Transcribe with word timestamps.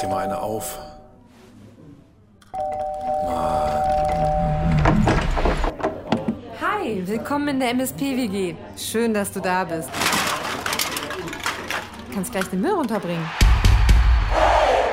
dir 0.00 0.08
mal 0.08 0.24
eine 0.24 0.40
auf. 0.40 0.78
Hi, 6.60 7.06
willkommen 7.06 7.48
in 7.48 7.60
der 7.60 7.70
MSP-WG. 7.70 8.56
Schön, 8.76 9.12
dass 9.12 9.32
du 9.32 9.40
da 9.40 9.64
bist. 9.64 9.90
Du 12.08 12.14
kannst 12.14 12.32
gleich 12.32 12.46
den 12.46 12.60
Müll 12.60 12.72
runterbringen. 12.72 13.28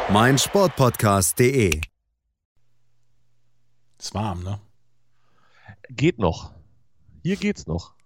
mein 0.09 0.37
Sportpodcast.de. 0.37 1.81
Ist 3.99 4.13
warm, 4.13 4.43
ne? 4.43 4.59
Geht 5.89 6.19
noch. 6.19 6.51
Hier 7.23 7.37
geht's 7.37 7.65
noch. 7.65 7.96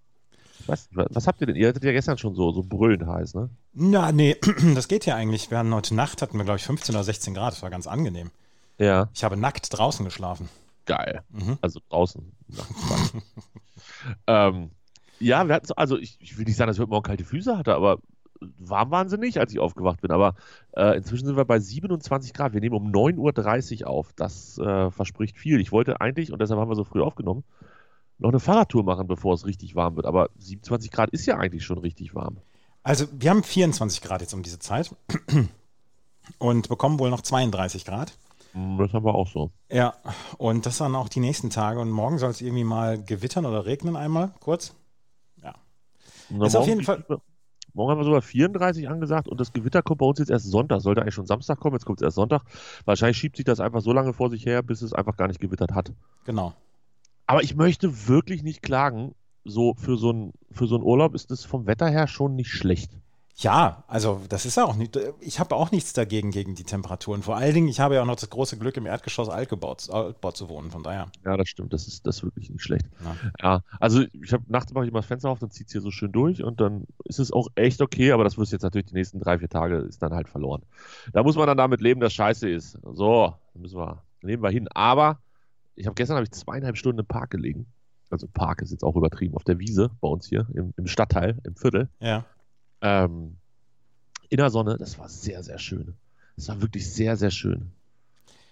Was, 0.67 0.89
was 0.91 1.27
habt 1.27 1.41
ihr 1.41 1.47
denn? 1.47 1.55
Ihr 1.55 1.69
hattet 1.69 1.83
ja 1.83 1.91
gestern 1.91 2.17
schon 2.17 2.35
so, 2.35 2.51
so 2.51 2.63
brüllend 2.63 3.05
heiß, 3.05 3.33
ne? 3.35 3.49
Na, 3.73 4.11
nee, 4.11 4.37
das 4.75 4.87
geht 4.87 5.05
ja 5.05 5.15
eigentlich. 5.15 5.51
Wir 5.51 5.57
hatten 5.57 5.73
heute 5.73 5.95
Nacht, 5.95 6.21
hatten 6.21 6.37
wir, 6.37 6.45
glaube 6.45 6.57
ich, 6.57 6.65
15 6.65 6.95
oder 6.95 7.03
16 7.03 7.33
Grad. 7.33 7.53
Das 7.53 7.63
war 7.63 7.69
ganz 7.69 7.87
angenehm. 7.87 8.31
Ja. 8.77 9.09
Ich 9.13 9.23
habe 9.23 9.37
nackt 9.37 9.77
draußen 9.77 10.03
geschlafen. 10.05 10.49
Geil. 10.85 11.21
Mhm. 11.29 11.57
Also 11.61 11.79
draußen. 11.89 12.31
ähm, 14.27 14.71
ja, 15.19 15.47
wir 15.47 15.55
hatten 15.55 15.67
so, 15.67 15.75
also 15.75 15.97
ich, 15.97 16.17
ich 16.19 16.37
will 16.37 16.45
nicht 16.45 16.55
sagen, 16.55 16.67
dass 16.67 16.77
ich 16.77 16.81
heute 16.81 16.89
Morgen 16.89 17.03
kalte 17.03 17.23
Füße 17.23 17.57
hatte, 17.57 17.75
aber 17.75 17.99
warm 18.57 18.91
waren 18.91 19.09
sie 19.09 19.17
nicht, 19.17 19.37
als 19.37 19.51
ich 19.51 19.59
aufgewacht 19.59 20.01
bin. 20.01 20.11
Aber 20.11 20.35
äh, 20.75 20.97
inzwischen 20.97 21.27
sind 21.27 21.37
wir 21.37 21.45
bei 21.45 21.59
27 21.59 22.33
Grad. 22.33 22.53
Wir 22.53 22.61
nehmen 22.61 22.75
um 22.75 22.91
9.30 22.91 23.83
Uhr 23.83 23.89
auf. 23.89 24.13
Das 24.15 24.57
äh, 24.57 24.89
verspricht 24.89 25.37
viel. 25.37 25.61
Ich 25.61 25.71
wollte 25.71 26.01
eigentlich, 26.01 26.31
und 26.31 26.41
deshalb 26.41 26.59
haben 26.59 26.69
wir 26.69 26.75
so 26.75 26.83
früh 26.83 27.01
aufgenommen, 27.01 27.43
noch 28.21 28.29
eine 28.29 28.39
Fahrradtour 28.39 28.83
machen, 28.83 29.07
bevor 29.07 29.33
es 29.33 29.45
richtig 29.45 29.75
warm 29.75 29.95
wird. 29.95 30.05
Aber 30.05 30.29
27 30.37 30.91
Grad 30.91 31.09
ist 31.09 31.25
ja 31.25 31.37
eigentlich 31.37 31.65
schon 31.65 31.77
richtig 31.79 32.15
warm. 32.15 32.37
Also, 32.83 33.05
wir 33.11 33.29
haben 33.29 33.43
24 33.43 34.01
Grad 34.01 34.21
jetzt 34.21 34.33
um 34.33 34.41
diese 34.43 34.59
Zeit 34.59 34.95
und 36.39 36.69
bekommen 36.69 36.99
wohl 36.99 37.09
noch 37.09 37.21
32 37.21 37.85
Grad. 37.85 38.17
Hm, 38.53 38.77
Das 38.77 38.93
haben 38.93 39.05
wir 39.05 39.15
auch 39.15 39.27
so. 39.27 39.51
Ja, 39.69 39.93
und 40.37 40.65
das 40.65 40.77
dann 40.77 40.95
auch 40.95 41.09
die 41.09 41.19
nächsten 41.19 41.49
Tage. 41.49 41.79
Und 41.79 41.89
morgen 41.89 42.17
soll 42.17 42.31
es 42.31 42.41
irgendwie 42.41 42.63
mal 42.63 43.01
gewittern 43.03 43.45
oder 43.45 43.65
regnen 43.65 43.95
einmal, 43.95 44.33
kurz. 44.39 44.73
Ja. 45.41 45.55
Na, 46.29 46.45
Ist 46.45 46.55
auf 46.55 46.67
jeden 46.67 46.83
Fall- 46.83 47.03
Morgen 47.73 47.91
haben 47.91 47.99
wir 47.99 48.03
sogar 48.03 48.21
34 48.21 48.89
angesagt 48.89 49.29
und 49.29 49.39
das 49.39 49.53
Gewitter 49.53 49.81
kommt 49.81 49.99
bei 49.99 50.05
uns 50.05 50.19
jetzt 50.19 50.29
erst 50.29 50.45
Sonntag. 50.51 50.81
Sollte 50.81 51.01
eigentlich 51.01 51.13
schon 51.13 51.25
Samstag 51.25 51.57
kommen, 51.57 51.73
jetzt 51.75 51.85
kommt 51.85 52.01
es 52.01 52.03
erst 52.03 52.15
Sonntag. 52.15 52.41
Wahrscheinlich 52.83 53.15
schiebt 53.17 53.37
sich 53.37 53.45
das 53.45 53.61
einfach 53.61 53.79
so 53.79 53.93
lange 53.93 54.11
vor 54.11 54.29
sich 54.29 54.45
her, 54.45 54.61
bis 54.61 54.81
es 54.81 54.91
einfach 54.91 55.15
gar 55.15 55.29
nicht 55.29 55.39
gewittert 55.39 55.71
hat. 55.71 55.93
Genau. 56.25 56.53
Aber 57.25 57.43
ich 57.43 57.55
möchte 57.55 58.07
wirklich 58.07 58.43
nicht 58.43 58.61
klagen. 58.61 59.15
So 59.43 59.73
für 59.73 59.97
so 59.97 60.11
einen 60.11 60.33
für 60.51 60.67
so 60.67 60.75
einen 60.75 60.83
Urlaub 60.83 61.15
ist 61.15 61.31
es 61.31 61.45
vom 61.45 61.65
Wetter 61.65 61.89
her 61.89 62.07
schon 62.07 62.35
nicht 62.35 62.51
schlecht. 62.51 62.91
Ja, 63.37 63.83
also 63.87 64.21
das 64.29 64.45
ist 64.45 64.57
ja 64.57 64.65
auch 64.65 64.75
nicht. 64.75 64.99
Ich 65.19 65.39
habe 65.39 65.55
auch 65.55 65.71
nichts 65.71 65.93
dagegen 65.93 66.29
gegen 66.29 66.53
die 66.53 66.63
Temperaturen. 66.63 67.23
Vor 67.23 67.37
allen 67.37 67.53
Dingen, 67.53 67.67
ich 67.69 67.79
habe 67.79 67.95
ja 67.95 68.03
auch 68.03 68.05
noch 68.05 68.17
das 68.17 68.29
große 68.29 68.57
Glück, 68.57 68.77
im 68.77 68.85
Erdgeschoss 68.85 69.29
Altgebau, 69.29 69.75
Altbau 69.89 70.31
zu 70.31 70.47
wohnen. 70.47 70.69
Von 70.69 70.83
daher. 70.83 71.07
Ja, 71.25 71.37
das 71.37 71.49
stimmt. 71.49 71.73
Das 71.73 71.87
ist 71.87 72.05
das 72.05 72.17
ist 72.17 72.23
wirklich 72.23 72.51
nicht 72.51 72.61
schlecht. 72.61 72.85
Ja. 73.03 73.15
Ja, 73.41 73.63
also 73.79 74.03
ich 74.13 74.31
habe 74.33 74.43
nachts 74.47 74.73
mache 74.73 74.85
ich 74.85 74.91
immer 74.91 74.99
das 74.99 75.07
Fenster 75.07 75.29
auf, 75.29 75.39
dann 75.39 75.49
zieht 75.49 75.67
es 75.67 75.71
hier 75.71 75.81
so 75.81 75.89
schön 75.89 76.11
durch 76.11 76.43
und 76.43 76.61
dann 76.61 76.85
ist 77.05 77.19
es 77.19 77.31
auch 77.31 77.47
echt 77.55 77.81
okay, 77.81 78.11
aber 78.11 78.23
das 78.23 78.37
wirst 78.37 78.51
jetzt 78.51 78.63
natürlich 78.63 78.87
die 78.87 78.95
nächsten 78.95 79.19
drei, 79.19 79.39
vier 79.39 79.49
Tage 79.49 79.77
ist 79.77 80.03
dann 80.03 80.13
halt 80.13 80.29
verloren. 80.29 80.61
Da 81.13 81.23
muss 81.23 81.35
man 81.35 81.47
dann 81.47 81.57
damit 81.57 81.81
leben, 81.81 81.99
dass 81.99 82.13
scheiße 82.13 82.47
ist. 82.47 82.77
So, 82.93 83.33
müssen 83.55 83.77
wir, 83.77 84.03
nehmen 84.21 84.43
wir 84.43 84.51
hin. 84.51 84.67
Aber 84.67 85.19
ich 85.81 85.87
habe 85.87 85.95
gestern 85.95 86.15
habe 86.15 86.23
ich 86.23 86.31
zweieinhalb 86.31 86.77
Stunden 86.77 86.99
im 86.99 87.05
Park 87.05 87.31
gelegen. 87.31 87.65
Also 88.09 88.27
Park 88.27 88.61
ist 88.61 88.71
jetzt 88.71 88.83
auch 88.83 88.95
übertrieben, 88.95 89.35
auf 89.35 89.43
der 89.43 89.57
Wiese 89.59 89.89
bei 89.99 90.07
uns 90.07 90.27
hier 90.27 90.47
im, 90.53 90.73
im 90.77 90.87
Stadtteil, 90.87 91.39
im 91.43 91.55
Viertel. 91.55 91.89
Ja. 91.99 92.25
Ähm, 92.81 93.37
in 94.29 94.37
der 94.37 94.49
Sonne, 94.49 94.77
das 94.77 94.99
war 94.99 95.09
sehr, 95.09 95.43
sehr 95.43 95.59
schön. 95.59 95.95
Das 96.35 96.49
war 96.49 96.61
wirklich 96.61 96.91
sehr, 96.91 97.17
sehr 97.17 97.31
schön. 97.31 97.71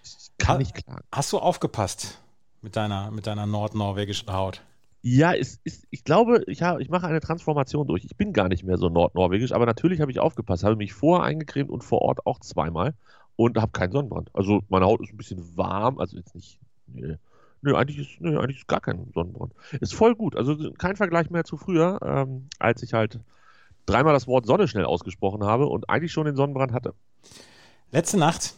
Ich 0.02 0.30
kann 0.38 0.54
Ha- 0.54 0.58
nicht 0.58 0.74
klagen. 0.74 1.04
Hast 1.12 1.32
du 1.32 1.38
aufgepasst 1.38 2.20
mit 2.62 2.74
deiner, 2.76 3.10
mit 3.10 3.26
deiner 3.26 3.46
nordnorwegischen 3.46 4.32
Haut? 4.32 4.62
Ja, 5.02 5.32
es 5.32 5.60
ist, 5.64 5.86
ich 5.90 6.04
glaube, 6.04 6.42
ich, 6.46 6.62
habe, 6.62 6.82
ich 6.82 6.90
mache 6.90 7.06
eine 7.06 7.20
Transformation 7.20 7.86
durch. 7.86 8.04
Ich 8.04 8.16
bin 8.16 8.32
gar 8.32 8.48
nicht 8.48 8.64
mehr 8.64 8.76
so 8.76 8.88
nordnorwegisch, 8.88 9.52
aber 9.52 9.66
natürlich 9.66 10.00
habe 10.00 10.10
ich 10.10 10.20
aufgepasst, 10.20 10.64
habe 10.64 10.76
mich 10.76 10.92
vorher 10.92 11.24
eingecremt 11.24 11.70
und 11.70 11.84
vor 11.84 12.02
Ort 12.02 12.26
auch 12.26 12.40
zweimal 12.40 12.94
und 13.36 13.56
habe 13.58 13.72
keinen 13.72 13.92
Sonnenbrand. 13.92 14.30
Also 14.34 14.60
meine 14.68 14.84
Haut 14.84 15.00
ist 15.00 15.12
ein 15.12 15.16
bisschen 15.16 15.56
warm, 15.56 15.98
also 15.98 16.16
jetzt 16.16 16.34
nicht. 16.34 16.58
Nee, 16.94 17.16
nee, 17.62 17.72
eigentlich, 17.72 17.98
ist, 17.98 18.20
nee 18.20 18.36
eigentlich 18.36 18.58
ist 18.58 18.68
gar 18.68 18.80
kein 18.80 19.10
Sonnenbrand. 19.14 19.54
Ist 19.80 19.94
voll 19.94 20.14
gut. 20.14 20.36
Also 20.36 20.72
kein 20.72 20.96
Vergleich 20.96 21.30
mehr 21.30 21.44
zu 21.44 21.56
früher, 21.56 22.00
ähm, 22.02 22.48
als 22.58 22.82
ich 22.82 22.92
halt 22.92 23.20
dreimal 23.86 24.12
das 24.14 24.26
Wort 24.26 24.46
Sonne 24.46 24.68
schnell 24.68 24.84
ausgesprochen 24.84 25.44
habe 25.44 25.66
und 25.66 25.88
eigentlich 25.90 26.12
schon 26.12 26.26
den 26.26 26.36
Sonnenbrand 26.36 26.72
hatte. 26.72 26.94
Letzte 27.90 28.18
Nacht 28.18 28.54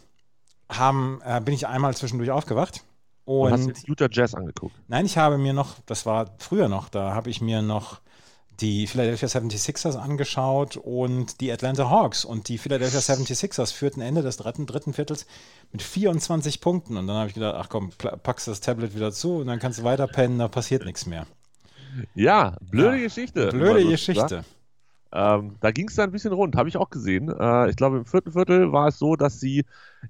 haben, 0.69 1.21
äh, 1.25 1.41
bin 1.41 1.53
ich 1.53 1.67
einmal 1.67 1.95
zwischendurch 1.95 2.31
aufgewacht. 2.31 2.83
Und 3.25 3.51
hast 3.51 3.61
Und 3.61 3.67
jetzt 3.67 3.87
Utah 3.87 4.07
Jazz 4.11 4.35
angeguckt. 4.35 4.75
nein, 4.87 5.05
ich 5.05 5.17
habe 5.17 5.37
mir 5.37 5.53
noch, 5.53 5.79
das 5.85 6.05
war 6.05 6.35
früher 6.39 6.67
noch, 6.67 6.89
da 6.89 7.13
habe 7.13 7.29
ich 7.29 7.41
mir 7.41 7.61
noch 7.61 8.01
die 8.59 8.87
Philadelphia 8.87 9.27
76ers 9.27 9.95
angeschaut 9.95 10.77
und 10.77 11.41
die 11.41 11.51
Atlanta 11.51 11.89
Hawks. 11.89 12.25
Und 12.25 12.47
die 12.49 12.57
Philadelphia 12.57 12.99
76ers 12.99 13.73
führten 13.73 14.01
Ende 14.01 14.21
des 14.21 14.37
dritten, 14.37 14.65
dritten 14.65 14.93
Viertels 14.93 15.25
mit 15.71 15.81
24 15.81 16.61
Punkten. 16.61 16.97
Und 16.97 17.07
dann 17.07 17.17
habe 17.17 17.27
ich 17.29 17.33
gedacht, 17.33 17.55
ach 17.57 17.69
komm, 17.69 17.91
packst 18.23 18.47
das 18.47 18.61
Tablet 18.61 18.95
wieder 18.95 19.11
zu 19.11 19.37
und 19.37 19.47
dann 19.47 19.59
kannst 19.59 19.79
du 19.79 19.83
weiter 19.83 20.07
pennen, 20.07 20.39
da 20.39 20.47
passiert 20.47 20.85
nichts 20.85 21.05
mehr. 21.05 21.25
Ja, 22.15 22.57
blöde 22.61 22.97
Ja, 22.97 23.03
Geschichte. 23.03 23.49
Blöde. 23.49 23.85
Geschichte. 23.85 24.45
Ähm, 25.11 25.57
da 25.61 25.71
ging 25.71 25.89
es 25.89 25.95
dann 25.95 26.09
ein 26.09 26.11
bisschen 26.11 26.33
rund, 26.33 26.55
habe 26.55 26.69
ich 26.69 26.77
auch 26.77 26.89
gesehen. 26.89 27.29
Äh, 27.29 27.69
ich 27.69 27.75
glaube, 27.75 27.97
im 27.97 28.05
vierten 28.05 28.31
Viertel 28.31 28.71
war 28.71 28.87
es 28.87 28.97
so, 28.97 29.15
dass 29.15 29.39
sie 29.39 29.63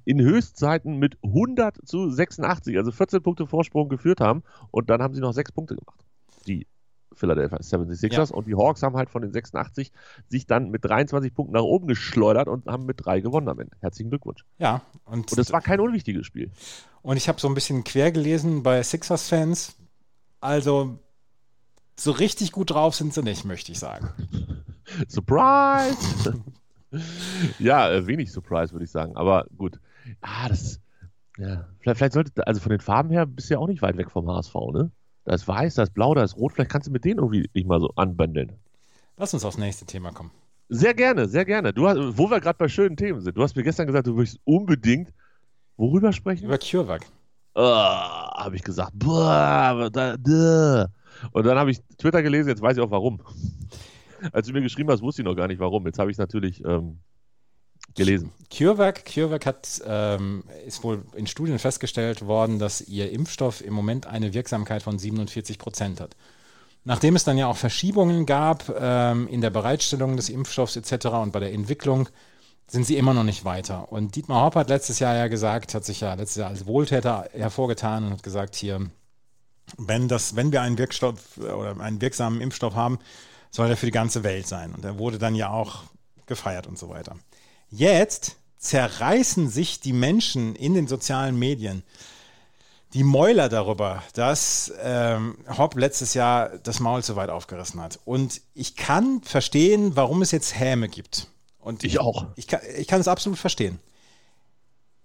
in 0.06 0.22
Höchstzeiten 0.22 0.98
mit 0.98 1.18
100 1.24 1.86
zu 1.86 2.10
86, 2.10 2.78
also 2.78 2.92
14 2.92 3.22
Punkte 3.22 3.46
Vorsprung 3.46 3.90
geführt 3.90 4.22
haben 4.22 4.44
und 4.72 4.90
dann 4.90 5.02
haben 5.02 5.14
sie 5.14 5.20
noch 5.20 5.34
sechs 5.34 5.52
Punkte 5.52 5.76
gemacht. 5.76 6.00
Die 6.48 6.68
Philadelphia 7.16 7.58
76ers 7.58 8.32
und 8.32 8.48
die 8.48 8.56
Hawks 8.56 8.84
haben 8.84 8.96
halt 8.96 9.10
von 9.10 9.22
den 9.22 9.32
86 9.32 9.92
sich 10.28 10.46
dann 10.48 10.70
mit 10.70 10.84
23 10.86 11.34
Punkten 11.34 11.54
nach 11.54 11.62
oben 11.64 11.88
geschleudert 11.88 12.48
und 12.48 12.66
haben 12.66 12.86
mit 12.86 13.06
drei 13.06 13.20
gewonnen 13.20 13.50
am 13.50 13.60
Ende. 13.60 13.76
Herzlichen 13.80 14.10
Glückwunsch. 14.10 14.46
Ja, 14.58 14.82
und, 15.06 15.32
Und 15.32 15.38
es 15.38 15.52
war 15.52 15.62
kein 15.62 15.80
unwichtiges 15.80 16.26
Spiel. 16.26 16.52
und 17.02 17.18
ich 17.18 17.28
habe 17.28 17.40
so 17.40 17.48
ein 17.48 17.54
bisschen 17.54 17.84
quer 17.84 18.12
gelesen 18.12 18.64
bei 18.64 18.82
Sixers-Fans. 18.82 19.76
Also 20.40 21.00
so 21.98 22.12
richtig 22.12 22.52
gut 22.52 22.72
drauf 22.72 22.96
sind 22.96 23.14
sie 23.14 23.24
nicht, 23.24 23.46
möchte 23.46 23.72
ich 23.72 23.80
sagen. 23.80 24.10
Surprise! 25.08 26.44
ja, 27.60 27.92
äh, 27.92 28.06
wenig 28.08 28.32
Surprise, 28.32 28.74
würde 28.74 28.86
ich 28.86 28.92
sagen. 28.92 29.16
Aber 29.16 29.46
gut. 29.58 29.80
Ah, 30.22 30.50
das. 30.50 30.80
Ja, 31.38 31.68
vielleicht, 31.80 31.98
vielleicht 31.98 32.14
sollte, 32.14 32.46
also 32.46 32.62
von 32.62 32.70
den 32.70 32.80
Farben 32.80 33.10
her 33.10 33.26
bist 33.26 33.50
du 33.50 33.56
ja 33.56 33.60
auch 33.60 33.68
nicht 33.68 33.82
weit 33.82 33.98
weg 33.98 34.12
vom 34.12 34.30
HSV, 34.30 34.54
ne? 34.72 34.92
Da 35.26 35.34
ist 35.36 35.48
weiß, 35.48 35.76
da 35.76 35.84
ist 35.84 35.94
blau, 35.94 36.14
da 36.14 36.24
ist 36.24 36.38
rot. 36.38 36.54
Vielleicht 36.54 36.72
kannst 36.72 36.88
du 36.88 36.92
mit 36.92 37.06
denen 37.06 37.20
irgendwie 37.20 37.50
nicht 37.54 37.68
mal 37.68 37.80
so 37.80 37.90
anbändeln. 37.96 38.54
Lass 39.18 39.34
uns 39.34 39.46
aufs 39.46 39.58
nächste 39.58 39.86
Thema 39.86 40.12
kommen. 40.12 40.32
Sehr 40.70 40.94
gerne, 40.94 41.28
sehr 41.28 41.46
gerne. 41.46 41.74
Du 41.74 41.88
hast, 41.88 41.98
wo 42.18 42.30
wir 42.30 42.40
gerade 42.40 42.58
bei 42.58 42.68
schönen 42.68 42.98
Themen 42.98 43.22
sind. 43.22 43.38
Du 43.38 43.44
hast 43.44 43.56
mir 43.56 43.64
gestern 43.64 43.88
gesagt, 43.88 44.08
du 44.08 44.14
möchtest 44.14 44.42
unbedingt 44.44 45.14
worüber 45.78 46.12
sprechen? 46.14 46.46
Über 46.46 46.58
CureVac. 46.58 47.06
Ah, 47.56 48.44
habe 48.44 48.56
ich 48.56 48.64
gesagt. 48.64 48.92
Boah, 48.96 49.90
da, 49.92 50.18
da. 50.18 50.88
Und 51.32 51.46
dann 51.46 51.58
habe 51.58 51.72
ich 51.72 51.80
Twitter 51.98 52.24
gelesen, 52.24 52.50
jetzt 52.50 52.62
weiß 52.62 52.78
ich 52.78 52.84
auch 52.84 52.92
warum. 52.92 53.22
Als 54.32 54.48
du 54.48 54.54
mir 54.54 54.62
geschrieben 54.62 54.90
hast, 54.90 55.02
wusste 55.02 55.22
ich 55.22 55.26
noch 55.26 55.36
gar 55.36 55.48
nicht 55.48 55.60
warum. 55.60 55.86
Jetzt 55.86 56.00
habe 56.00 56.10
ich 56.10 56.16
es 56.16 56.20
natürlich 56.20 56.64
ähm, 56.66 56.98
gelesen. 57.96 58.32
CureVac, 58.56 59.06
CureVac 59.06 59.46
hat, 59.46 59.82
ähm, 59.86 60.44
ist 60.66 60.84
wohl 60.84 61.04
in 61.16 61.28
Studien 61.28 61.60
festgestellt 61.60 62.26
worden, 62.26 62.60
dass 62.60 62.82
ihr 62.82 63.12
Impfstoff 63.12 63.62
im 63.62 63.74
Moment 63.74 64.06
eine 64.06 64.34
Wirksamkeit 64.34 64.84
von 64.84 65.00
47 65.00 65.58
Prozent 65.58 66.00
hat. 66.00 66.16
Nachdem 66.86 67.16
es 67.16 67.24
dann 67.24 67.38
ja 67.38 67.48
auch 67.48 67.58
Verschiebungen 67.58 68.26
gab 68.26 68.70
ähm, 68.78 69.28
in 69.28 69.42
der 69.42 69.50
Bereitstellung 69.50 70.18
des 70.18 70.30
Impfstoffs 70.30 70.76
etc. 70.76 71.08
und 71.08 71.32
bei 71.32 71.40
der 71.40 71.54
Entwicklung, 71.54 72.10
sind 72.68 72.86
sie 72.86 72.98
immer 72.98 73.14
noch 73.14 73.24
nicht 73.24 73.46
weiter. 73.46 73.92
Und 73.92 74.16
Dietmar 74.16 74.44
Hopp 74.44 74.56
hat 74.56 74.70
letztes 74.70 75.00
Jahr 75.00 75.16
ja 75.16 75.28
gesagt, 75.28 75.74
hat 75.74 75.86
sich 75.86 76.02
ja 76.02 76.14
letztes 76.14 76.38
Jahr 76.38 76.50
als 76.50 76.66
Wohltäter 76.66 77.30
hervorgetan 77.34 78.06
und 78.06 78.12
hat 78.12 78.24
gesagt, 78.24 78.56
hier, 78.56 78.90
wenn, 79.78 80.08
das, 80.08 80.36
wenn 80.36 80.52
wir 80.52 80.62
einen 80.62 80.78
Wirkstoff 80.78 81.38
äh, 81.38 81.52
oder 81.52 81.80
einen 81.80 82.02
wirksamen 82.02 82.42
Impfstoff 82.42 82.76
haben, 82.76 83.00
soll 83.52 83.68
der 83.68 83.78
für 83.78 83.86
die 83.86 83.92
ganze 83.92 84.24
Welt 84.24 84.48
sein. 84.48 84.74
Und 84.74 84.84
er 84.84 84.98
wurde 84.98 85.20
dann 85.20 85.36
ja 85.36 85.50
auch 85.50 85.84
gefeiert 86.26 86.68
und 86.68 86.78
so 86.78 86.90
weiter. 86.90 87.16
Jetzt 87.76 88.38
zerreißen 88.58 89.50
sich 89.50 89.80
die 89.80 89.94
Menschen 89.94 90.56
in 90.56 90.74
den 90.76 90.88
sozialen 90.88 91.38
Medien 91.38 91.84
die 92.94 93.04
Mäuler 93.04 93.50
darüber, 93.50 94.04
dass 94.14 94.72
ähm, 94.84 95.38
Hopp 95.58 95.76
letztes 95.76 96.14
Jahr 96.14 96.50
das 96.60 96.80
Maul 96.80 97.04
zu 97.04 97.16
weit 97.16 97.32
aufgerissen 97.32 97.82
hat. 97.82 98.00
Und 98.06 98.42
ich 98.54 98.76
kann 98.76 99.22
verstehen, 99.24 99.96
warum 99.96 100.22
es 100.22 100.32
jetzt 100.32 100.60
Häme 100.60 100.90
gibt. 100.90 101.28
Und 101.60 101.84
Ich 101.84 102.00
auch. 102.00 102.28
Ich 102.36 102.48
kann, 102.48 102.60
ich 102.78 102.88
kann 102.88 103.02
es 103.02 103.08
absolut 103.08 103.40
verstehen. 103.40 103.80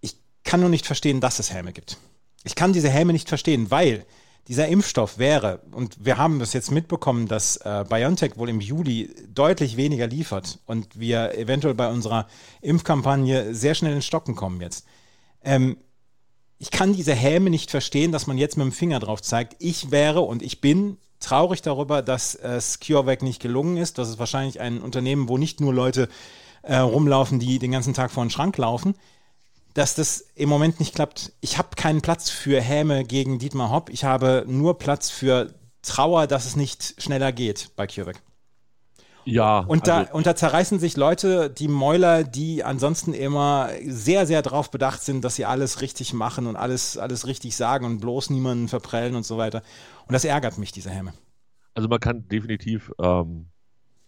Ich 0.03 0.17
kann 0.45 0.61
nur 0.61 0.69
nicht 0.69 0.85
verstehen, 0.85 1.21
dass 1.21 1.39
es 1.39 1.53
Häme 1.53 1.73
gibt. 1.73 1.97
Ich 2.45 2.55
kann 2.55 2.75
diese 2.75 2.91
Häme 2.91 3.15
nicht 3.15 3.29
verstehen, 3.29 3.71
weil 3.71 4.05
dieser 4.49 4.67
Impfstoff 4.69 5.19
wäre, 5.19 5.61
und 5.73 6.05
wir 6.05 6.17
haben 6.17 6.39
das 6.39 6.55
jetzt 6.55 6.71
mitbekommen, 6.71 7.29
dass 7.29 7.59
äh, 7.59 7.85
BioNTech 7.89 8.39
wohl 8.39 8.49
im 8.49 8.61
Juli 8.61 9.15
deutlich 9.29 9.77
weniger 9.77 10.07
liefert 10.07 10.59
und 10.65 10.99
wir 10.99 11.37
eventuell 11.37 11.75
bei 11.75 11.91
unserer 11.91 12.27
Impfkampagne 12.63 13.55
sehr 13.55 13.75
schnell 13.75 13.95
in 13.95 14.03
Stocken 14.03 14.35
kommen 14.35 14.61
jetzt. 14.63 14.87
Ähm, 15.45 15.77
ich 16.59 16.71
kann 16.71 16.95
diese 16.95 17.15
Häme 17.15 17.51
nicht 17.51 17.71
verstehen, 17.71 18.11
dass 18.11 18.27
man 18.27 18.39
jetzt 18.39 18.57
mit 18.57 18.65
dem 18.65 18.73
Finger 18.73 18.99
drauf 19.01 19.21
zeigt. 19.23 19.57
Ich 19.59 19.91
wäre 19.91 20.23
und 20.23 20.43
ich 20.43 20.61
bin 20.63 20.97
traurig 21.21 21.61
darüber, 21.63 22.01
dass 22.01 22.35
es 22.35 22.81
CureVac 22.81 23.23
nicht 23.23 23.41
gelungen 23.41 23.77
ist. 23.77 23.99
Das 23.99 24.09
ist 24.09 24.19
wahrscheinlich 24.19 24.61
ein 24.61 24.81
Unternehmen, 24.81 25.29
wo 25.29 25.37
nicht 25.37 25.61
nur 25.61 25.75
Leute 25.75 26.09
äh, 26.63 26.77
rumlaufen, 26.77 27.39
die 27.39 27.59
den 27.59 27.71
ganzen 27.71 27.95
Tag 27.95 28.11
vor 28.11 28.25
den 28.25 28.31
Schrank 28.31 28.57
laufen 28.57 28.95
dass 29.79 29.95
das 29.95 30.23
im 30.35 30.49
Moment 30.49 30.81
nicht 30.81 30.97
klappt. 30.97 31.33
Ich 31.41 31.57
habe 31.57 31.69
keinen 31.77 32.03
Platz 32.03 32.31
für 32.31 32.61
Häme 32.61 33.05
gegen 33.05 33.39
Dietmar 33.39 33.71
Hopp. 33.71 33.91
Ich 33.91 34.03
habe 34.03 34.45
nur 34.49 34.77
Platz 34.77 35.09
für 35.09 35.55
Trauer, 35.83 36.27
dass 36.27 36.47
es 36.47 36.57
nicht 36.57 37.01
schneller 37.01 37.31
geht 37.31 37.71
bei 37.77 37.87
CureVac. 37.87 38.21
Ja. 39.25 39.61
Und, 39.61 39.89
also 39.89 40.05
da, 40.07 40.13
und 40.13 40.27
da 40.27 40.35
zerreißen 40.35 40.81
sich 40.81 40.97
Leute 40.97 41.49
die 41.49 41.69
Mäuler, 41.69 42.25
die 42.25 42.65
ansonsten 42.65 43.15
immer 43.15 43.71
sehr, 43.87 44.27
sehr 44.27 44.43
darauf 44.43 44.73
bedacht 44.73 45.01
sind, 45.01 45.23
dass 45.23 45.37
sie 45.37 45.45
alles 45.45 45.81
richtig 45.81 46.13
machen 46.13 46.49
und 46.49 46.57
alles, 46.57 46.99
alles 46.99 47.29
richtig 47.29 47.55
sagen 47.55 47.87
und 47.87 48.01
bloß 48.01 48.31
niemanden 48.31 48.67
verprellen 48.67 49.15
und 49.15 49.25
so 49.25 49.39
weiter. 49.39 49.63
Und 50.09 50.13
das 50.13 50.25
ärgert 50.25 50.59
mich, 50.59 50.73
diese 50.73 50.91
Häme. 50.91 51.13
Also 51.75 51.89
man 51.89 52.01
kann 52.01 52.27
definitiv 52.27 52.91
ähm, 53.01 53.47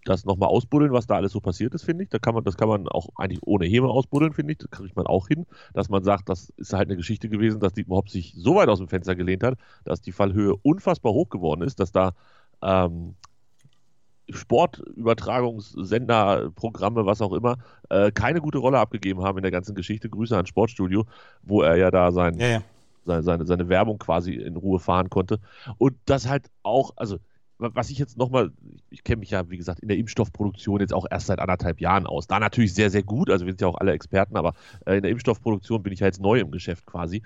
das 0.05 0.25
nochmal 0.25 0.49
ausbuddeln, 0.49 0.93
was 0.93 1.07
da 1.07 1.17
alles 1.17 1.33
so 1.33 1.41
passiert 1.41 1.75
ist, 1.75 1.85
finde 1.85 2.05
ich. 2.05 2.11
Da 2.11 2.19
kann 2.19 2.35
man, 2.35 2.45
das 2.45 2.57
kann 2.57 2.69
man 2.69 2.89
auch 2.89 3.09
eigentlich 3.17 3.41
ohne 3.43 3.67
Heme 3.67 3.89
ausbuddeln, 3.89 4.33
finde 4.33 4.53
ich. 4.53 4.59
Das 4.59 4.71
kriegt 4.71 4.97
man 4.97 5.07
auch 5.07 5.29
hin, 5.29 5.47
dass 5.75 5.89
man 5.89 6.03
sagt, 6.03 6.29
das 6.29 6.51
ist 6.57 6.73
halt 6.73 6.89
eine 6.89 6.97
Geschichte 6.97 7.29
gewesen, 7.29 7.61
dass 7.61 7.75
Dietmar 7.75 7.99
Hopp 7.99 8.09
sich 8.09 8.35
so 8.37 8.57
weit 8.57 8.69
aus 8.69 8.79
dem 8.79 8.89
Fenster 8.89 9.15
gelehnt 9.15 9.43
hat, 9.43 9.59
dass 9.85 10.01
die 10.01 10.13
Fallhöhe 10.13 10.55
unfassbar 10.63 11.13
hoch 11.13 11.29
geworden 11.29 11.63
ist, 11.63 11.81
dass 11.81 11.93
da 11.93 12.13
ähm, 12.63 13.15
Sportübertragungssender, 14.31 16.51
Programme, 16.55 17.05
was 17.05 17.21
auch 17.21 17.33
immer, 17.33 17.57
äh, 17.89 18.13
keine 18.13 18.41
gute 18.41 18.59
Rolle 18.59 18.79
abgegeben 18.79 19.23
haben 19.23 19.39
in 19.39 19.43
der 19.43 19.51
ganzen 19.51 19.75
Geschichte. 19.75 20.09
Grüße 20.09 20.37
ans 20.37 20.49
Sportstudio, 20.49 21.07
wo 21.43 21.63
er 21.63 21.75
ja 21.77 21.91
da 21.91 22.13
sein, 22.13 22.39
ja, 22.39 22.47
ja. 22.47 22.63
Seine, 23.07 23.23
seine, 23.23 23.47
seine 23.47 23.69
Werbung 23.69 23.99
quasi 23.99 24.35
in 24.35 24.57
Ruhe 24.57 24.79
fahren 24.79 25.11
konnte. 25.11 25.41
Und 25.79 25.97
das 26.05 26.29
halt 26.29 26.49
auch, 26.63 26.93
also 26.97 27.19
was 27.61 27.91
ich 27.91 27.99
jetzt 27.99 28.17
nochmal, 28.17 28.51
ich 28.91 29.05
kenne 29.05 29.21
mich 29.21 29.31
ja, 29.31 29.49
wie 29.51 29.57
gesagt, 29.57 29.81
in 29.81 29.89
der 29.89 29.99
Impfstoffproduktion 29.99 30.81
jetzt 30.81 30.95
auch 30.95 31.07
erst 31.11 31.27
seit 31.27 31.39
anderthalb 31.39 31.81
Jahren 31.81 32.07
aus. 32.07 32.27
Da 32.27 32.41
natürlich 32.41 32.75
sehr, 32.75 32.91
sehr 32.91 33.03
gut, 33.03 33.31
also 33.31 33.47
wir 33.47 33.53
sind 33.53 33.61
ja 33.61 33.69
auch 33.69 33.79
alle 33.79 33.93
Experten, 33.93 34.37
aber 34.37 34.55
äh, 34.87 34.97
in 34.97 35.03
der 35.03 35.11
Impfstoffproduktion 35.11 35.83
bin 35.83 35.93
ich 35.93 36.01
ja 36.01 36.07
jetzt 36.07 36.21
neu 36.21 36.41
im 36.41 36.51
Geschäft 36.51 36.87
quasi. 36.87 37.23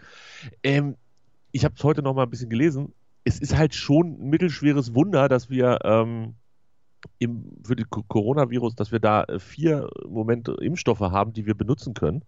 Ähm, 0.62 0.96
ich 1.52 1.64
habe 1.64 1.74
es 1.76 1.84
heute 1.84 2.02
nochmal 2.02 2.26
ein 2.26 2.30
bisschen 2.30 2.50
gelesen. 2.50 2.92
Es 3.24 3.38
ist 3.38 3.56
halt 3.56 3.74
schon 3.74 4.20
ein 4.20 4.30
mittelschweres 4.30 4.94
Wunder, 4.94 5.28
dass 5.28 5.48
wir 5.48 5.78
ähm, 5.84 6.34
im, 7.18 7.44
für 7.64 7.76
den 7.76 7.88
Coronavirus, 7.88 8.74
dass 8.74 8.92
wir 8.92 8.98
da 8.98 9.24
äh, 9.24 9.38
vier 9.38 9.88
Momente 10.08 10.56
Impfstoffe 10.60 11.00
haben, 11.00 11.32
die 11.32 11.46
wir 11.46 11.54
benutzen 11.54 11.94
können 11.94 12.24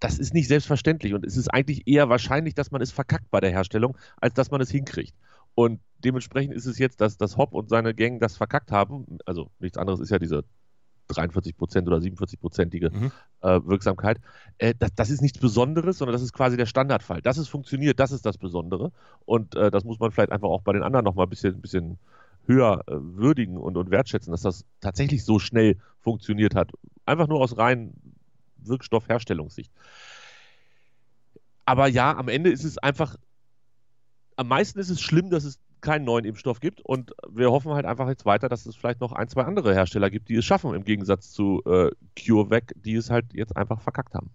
das 0.00 0.18
ist 0.18 0.34
nicht 0.34 0.48
selbstverständlich 0.48 1.14
und 1.14 1.24
es 1.24 1.36
ist 1.36 1.48
eigentlich 1.48 1.86
eher 1.86 2.10
wahrscheinlich, 2.10 2.54
dass 2.54 2.70
man 2.70 2.82
es 2.82 2.92
verkackt 2.92 3.30
bei 3.30 3.40
der 3.40 3.50
Herstellung, 3.50 3.96
als 4.20 4.34
dass 4.34 4.50
man 4.50 4.60
es 4.60 4.70
hinkriegt. 4.70 5.14
Und 5.54 5.80
dementsprechend 6.04 6.54
ist 6.54 6.66
es 6.66 6.78
jetzt, 6.78 7.00
dass, 7.00 7.16
dass 7.16 7.36
Hopp 7.36 7.54
und 7.54 7.68
seine 7.68 7.94
Gang 7.94 8.20
das 8.20 8.36
verkackt 8.36 8.72
haben. 8.72 9.18
Also 9.26 9.50
nichts 9.58 9.78
anderes 9.78 10.00
ist 10.00 10.10
ja 10.10 10.18
diese 10.18 10.44
43% 11.10 11.86
oder 11.86 11.98
47-prozentige 11.98 12.92
mhm. 12.92 13.12
äh, 13.42 13.60
Wirksamkeit. 13.64 14.20
Äh, 14.58 14.74
das, 14.78 14.94
das, 14.94 15.10
ist 15.10 15.20
nichts 15.20 15.38
Besonderes, 15.38 15.98
sondern 15.98 16.14
das 16.14 16.22
ist 16.22 16.32
quasi 16.32 16.56
der 16.56 16.66
Standardfall. 16.66 17.20
Dass 17.20 17.36
es 17.36 17.48
funktioniert, 17.48 18.00
das 18.00 18.12
ist 18.12 18.24
das 18.24 18.38
Besondere. 18.38 18.90
Und 19.24 19.54
äh, 19.54 19.70
das 19.70 19.84
muss 19.84 19.98
man 20.00 20.10
vielleicht 20.10 20.32
einfach 20.32 20.48
auch 20.48 20.62
bei 20.62 20.72
den 20.72 20.82
anderen 20.82 21.04
nochmal 21.04 21.26
ein 21.26 21.30
bisschen, 21.30 21.60
bisschen 21.60 21.98
höher 22.46 22.82
äh, 22.86 22.92
würdigen 22.96 23.56
und, 23.56 23.76
und 23.76 23.90
wertschätzen, 23.90 24.30
dass 24.30 24.42
das 24.42 24.64
tatsächlich 24.80 25.24
so 25.24 25.38
schnell 25.38 25.76
funktioniert 26.00 26.54
hat. 26.54 26.72
Einfach 27.06 27.28
nur 27.28 27.40
aus 27.40 27.56
rein 27.58 27.92
Wirkstoffherstellungssicht. 28.58 29.70
Aber 31.66 31.86
ja, 31.88 32.16
am 32.16 32.28
Ende 32.28 32.50
ist 32.50 32.64
es 32.64 32.78
einfach 32.78 33.16
am 34.36 34.48
meisten 34.48 34.78
ist 34.78 34.90
es 34.90 35.00
schlimm, 35.00 35.30
dass 35.30 35.44
es 35.44 35.58
keinen 35.80 36.04
neuen 36.04 36.24
Impfstoff 36.24 36.60
gibt 36.60 36.80
und 36.80 37.12
wir 37.28 37.50
hoffen 37.50 37.72
halt 37.72 37.84
einfach 37.84 38.08
jetzt 38.08 38.24
weiter, 38.24 38.48
dass 38.48 38.64
es 38.66 38.74
vielleicht 38.74 39.00
noch 39.00 39.12
ein, 39.12 39.28
zwei 39.28 39.42
andere 39.42 39.74
Hersteller 39.74 40.10
gibt, 40.10 40.28
die 40.30 40.36
es 40.36 40.44
schaffen, 40.44 40.74
im 40.74 40.84
Gegensatz 40.84 41.30
zu 41.30 41.62
äh, 41.66 41.90
CureVac, 42.18 42.72
die 42.76 42.94
es 42.94 43.10
halt 43.10 43.26
jetzt 43.34 43.56
einfach 43.56 43.80
verkackt 43.82 44.14
haben. 44.14 44.30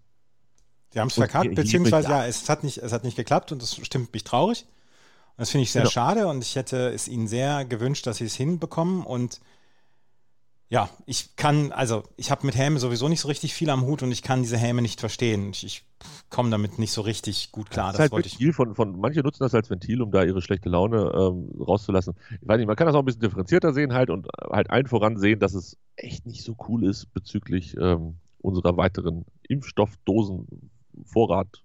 Die 0.94 1.00
haben 1.00 1.08
es 1.08 1.14
verkackt, 1.14 1.54
beziehungsweise 1.54 2.08
ja, 2.08 2.26
es 2.26 2.48
hat, 2.48 2.64
nicht, 2.64 2.78
es 2.78 2.92
hat 2.92 3.04
nicht 3.04 3.16
geklappt 3.16 3.52
und 3.52 3.62
das 3.62 3.76
stimmt 3.76 4.12
mich 4.12 4.24
traurig. 4.24 4.64
Und 5.36 5.42
das 5.42 5.50
finde 5.50 5.62
ich 5.64 5.72
sehr 5.72 5.82
genau. 5.82 5.90
schade 5.90 6.26
und 6.28 6.42
ich 6.42 6.56
hätte 6.56 6.88
es 6.88 7.08
ihnen 7.08 7.28
sehr 7.28 7.64
gewünscht, 7.64 8.06
dass 8.06 8.18
sie 8.18 8.24
es 8.24 8.34
hinbekommen 8.34 9.04
und 9.04 9.40
ja, 10.70 10.88
ich 11.04 11.34
kann, 11.34 11.72
also 11.72 12.04
ich 12.16 12.30
habe 12.30 12.46
mit 12.46 12.56
Häme 12.56 12.78
sowieso 12.78 13.08
nicht 13.08 13.18
so 13.20 13.26
richtig 13.26 13.54
viel 13.54 13.70
am 13.70 13.82
Hut 13.82 14.04
und 14.04 14.12
ich 14.12 14.22
kann 14.22 14.42
diese 14.42 14.56
Häme 14.56 14.82
nicht 14.82 15.00
verstehen. 15.00 15.50
Ich, 15.50 15.64
ich 15.64 15.84
komme 16.30 16.48
damit 16.48 16.78
nicht 16.78 16.92
so 16.92 17.00
richtig 17.00 17.50
gut 17.50 17.70
klar. 17.70 17.88
Das, 17.88 17.96
das 17.96 18.06
ist 18.06 18.12
halt 18.12 18.24
Ventil 18.24 18.52
von, 18.52 18.76
von, 18.76 19.00
manche 19.00 19.18
nutzen 19.20 19.42
das 19.42 19.52
als 19.52 19.68
Ventil, 19.68 20.00
um 20.00 20.12
da 20.12 20.22
ihre 20.22 20.40
schlechte 20.40 20.68
Laune 20.68 21.10
ähm, 21.12 21.50
rauszulassen. 21.60 22.14
Ich 22.40 22.46
weiß 22.46 22.58
nicht, 22.58 22.68
man 22.68 22.76
kann 22.76 22.86
das 22.86 22.94
auch 22.94 23.00
ein 23.00 23.04
bisschen 23.04 23.20
differenzierter 23.20 23.72
sehen 23.72 23.92
halt 23.92 24.10
und 24.10 24.28
halt 24.48 24.70
allen 24.70 24.86
voran 24.86 25.18
sehen, 25.18 25.40
dass 25.40 25.54
es 25.54 25.76
echt 25.96 26.24
nicht 26.24 26.44
so 26.44 26.54
cool 26.68 26.84
ist 26.84 27.12
bezüglich 27.12 27.76
ähm, 27.76 28.18
unserer 28.38 28.76
weiteren 28.76 29.24
Impfstoffdosenvorrat 29.48 31.64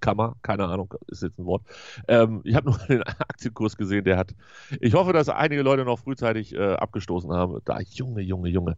Kammer, 0.00 0.36
keine 0.42 0.66
Ahnung, 0.66 0.94
ist 1.06 1.22
jetzt 1.22 1.38
ein 1.38 1.46
Wort. 1.46 1.62
Ähm, 2.08 2.40
ich 2.44 2.54
habe 2.54 2.70
nur 2.70 2.78
den 2.88 3.02
Aktienkurs 3.02 3.76
gesehen, 3.76 4.04
der 4.04 4.16
hat. 4.16 4.34
Ich 4.80 4.94
hoffe, 4.94 5.12
dass 5.12 5.28
einige 5.28 5.62
Leute 5.62 5.84
noch 5.84 5.98
frühzeitig 5.98 6.54
äh, 6.54 6.74
abgestoßen 6.74 7.32
haben. 7.32 7.60
Da, 7.64 7.80
Junge, 7.80 8.22
Junge, 8.22 8.48
Junge. 8.48 8.76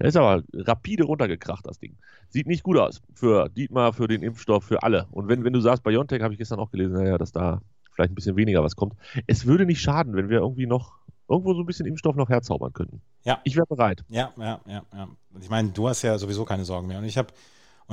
Der 0.00 0.08
ist 0.08 0.16
aber 0.16 0.42
rapide 0.54 1.04
runtergekracht, 1.04 1.66
das 1.66 1.78
Ding. 1.78 1.96
Sieht 2.28 2.46
nicht 2.46 2.62
gut 2.62 2.78
aus 2.78 3.02
für 3.14 3.48
Dietmar, 3.48 3.92
für 3.92 4.08
den 4.08 4.22
Impfstoff, 4.22 4.64
für 4.64 4.82
alle. 4.82 5.06
Und 5.10 5.28
wenn, 5.28 5.44
wenn 5.44 5.52
du 5.52 5.60
sagst, 5.60 5.82
BioNTech, 5.82 6.22
habe 6.22 6.34
ich 6.34 6.38
gestern 6.38 6.58
auch 6.58 6.70
gelesen, 6.70 6.94
naja, 6.94 7.18
dass 7.18 7.32
da 7.32 7.60
vielleicht 7.94 8.12
ein 8.12 8.14
bisschen 8.14 8.36
weniger 8.36 8.62
was 8.62 8.76
kommt. 8.76 8.94
Es 9.26 9.46
würde 9.46 9.66
nicht 9.66 9.80
schaden, 9.80 10.14
wenn 10.16 10.28
wir 10.28 10.38
irgendwie 10.38 10.66
noch 10.66 10.96
irgendwo 11.28 11.54
so 11.54 11.60
ein 11.60 11.66
bisschen 11.66 11.86
Impfstoff 11.86 12.16
noch 12.16 12.28
herzaubern 12.28 12.72
könnten. 12.72 13.00
Ja. 13.24 13.40
Ich 13.44 13.56
wäre 13.56 13.66
bereit. 13.66 14.04
Ja, 14.08 14.32
ja, 14.36 14.60
ja, 14.66 14.82
ja. 14.92 15.08
Ich 15.40 15.48
meine, 15.48 15.70
du 15.70 15.88
hast 15.88 16.02
ja 16.02 16.18
sowieso 16.18 16.44
keine 16.44 16.64
Sorgen 16.64 16.88
mehr. 16.88 16.98
Und 16.98 17.04
ich 17.04 17.16
habe 17.16 17.32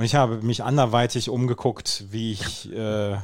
und 0.00 0.06
ich 0.06 0.14
habe 0.14 0.40
mich 0.40 0.64
anderweitig 0.64 1.28
umgeguckt, 1.28 2.06
wie 2.08 2.32
ich. 2.32 2.72
Äh, 2.72 3.10
ja, 3.10 3.20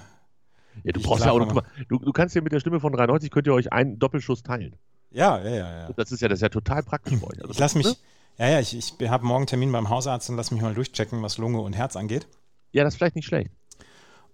du 0.84 1.00
brauchst 1.00 1.24
ja 1.24 1.32
auch 1.32 1.38
noch, 1.38 1.62
du, 1.88 1.98
du 1.98 2.12
kannst 2.12 2.34
ja 2.34 2.42
mit 2.42 2.52
der 2.52 2.60
Stimme 2.60 2.80
von 2.80 2.92
93 2.92 3.30
könnt 3.30 3.46
ihr 3.46 3.54
euch 3.54 3.72
einen 3.72 3.98
Doppelschuss 3.98 4.42
teilen. 4.42 4.76
Ja, 5.10 5.38
ja, 5.38 5.48
ja. 5.48 5.78
ja. 5.78 5.92
Das 5.96 6.12
ist 6.12 6.20
ja, 6.20 6.28
das 6.28 6.36
ist 6.36 6.42
ja 6.42 6.50
total 6.50 6.82
praktisch 6.82 7.18
bei 7.18 7.28
euch. 7.28 7.40
Also 7.40 7.52
ich 7.52 7.58
lass 7.58 7.76
mich, 7.76 7.86
ne? 7.86 7.94
ja, 8.36 8.48
ja, 8.50 8.60
ich, 8.60 8.76
ich 8.76 9.08
habe 9.08 9.24
morgen 9.24 9.46
Termin 9.46 9.72
beim 9.72 9.88
Hausarzt 9.88 10.28
und 10.28 10.36
lass 10.36 10.50
mich 10.50 10.60
mal 10.60 10.74
durchchecken, 10.74 11.22
was 11.22 11.38
Lunge 11.38 11.62
und 11.62 11.72
Herz 11.72 11.96
angeht. 11.96 12.28
Ja, 12.72 12.84
das 12.84 12.92
ist 12.92 12.98
vielleicht 12.98 13.16
nicht 13.16 13.24
schlecht. 13.24 13.50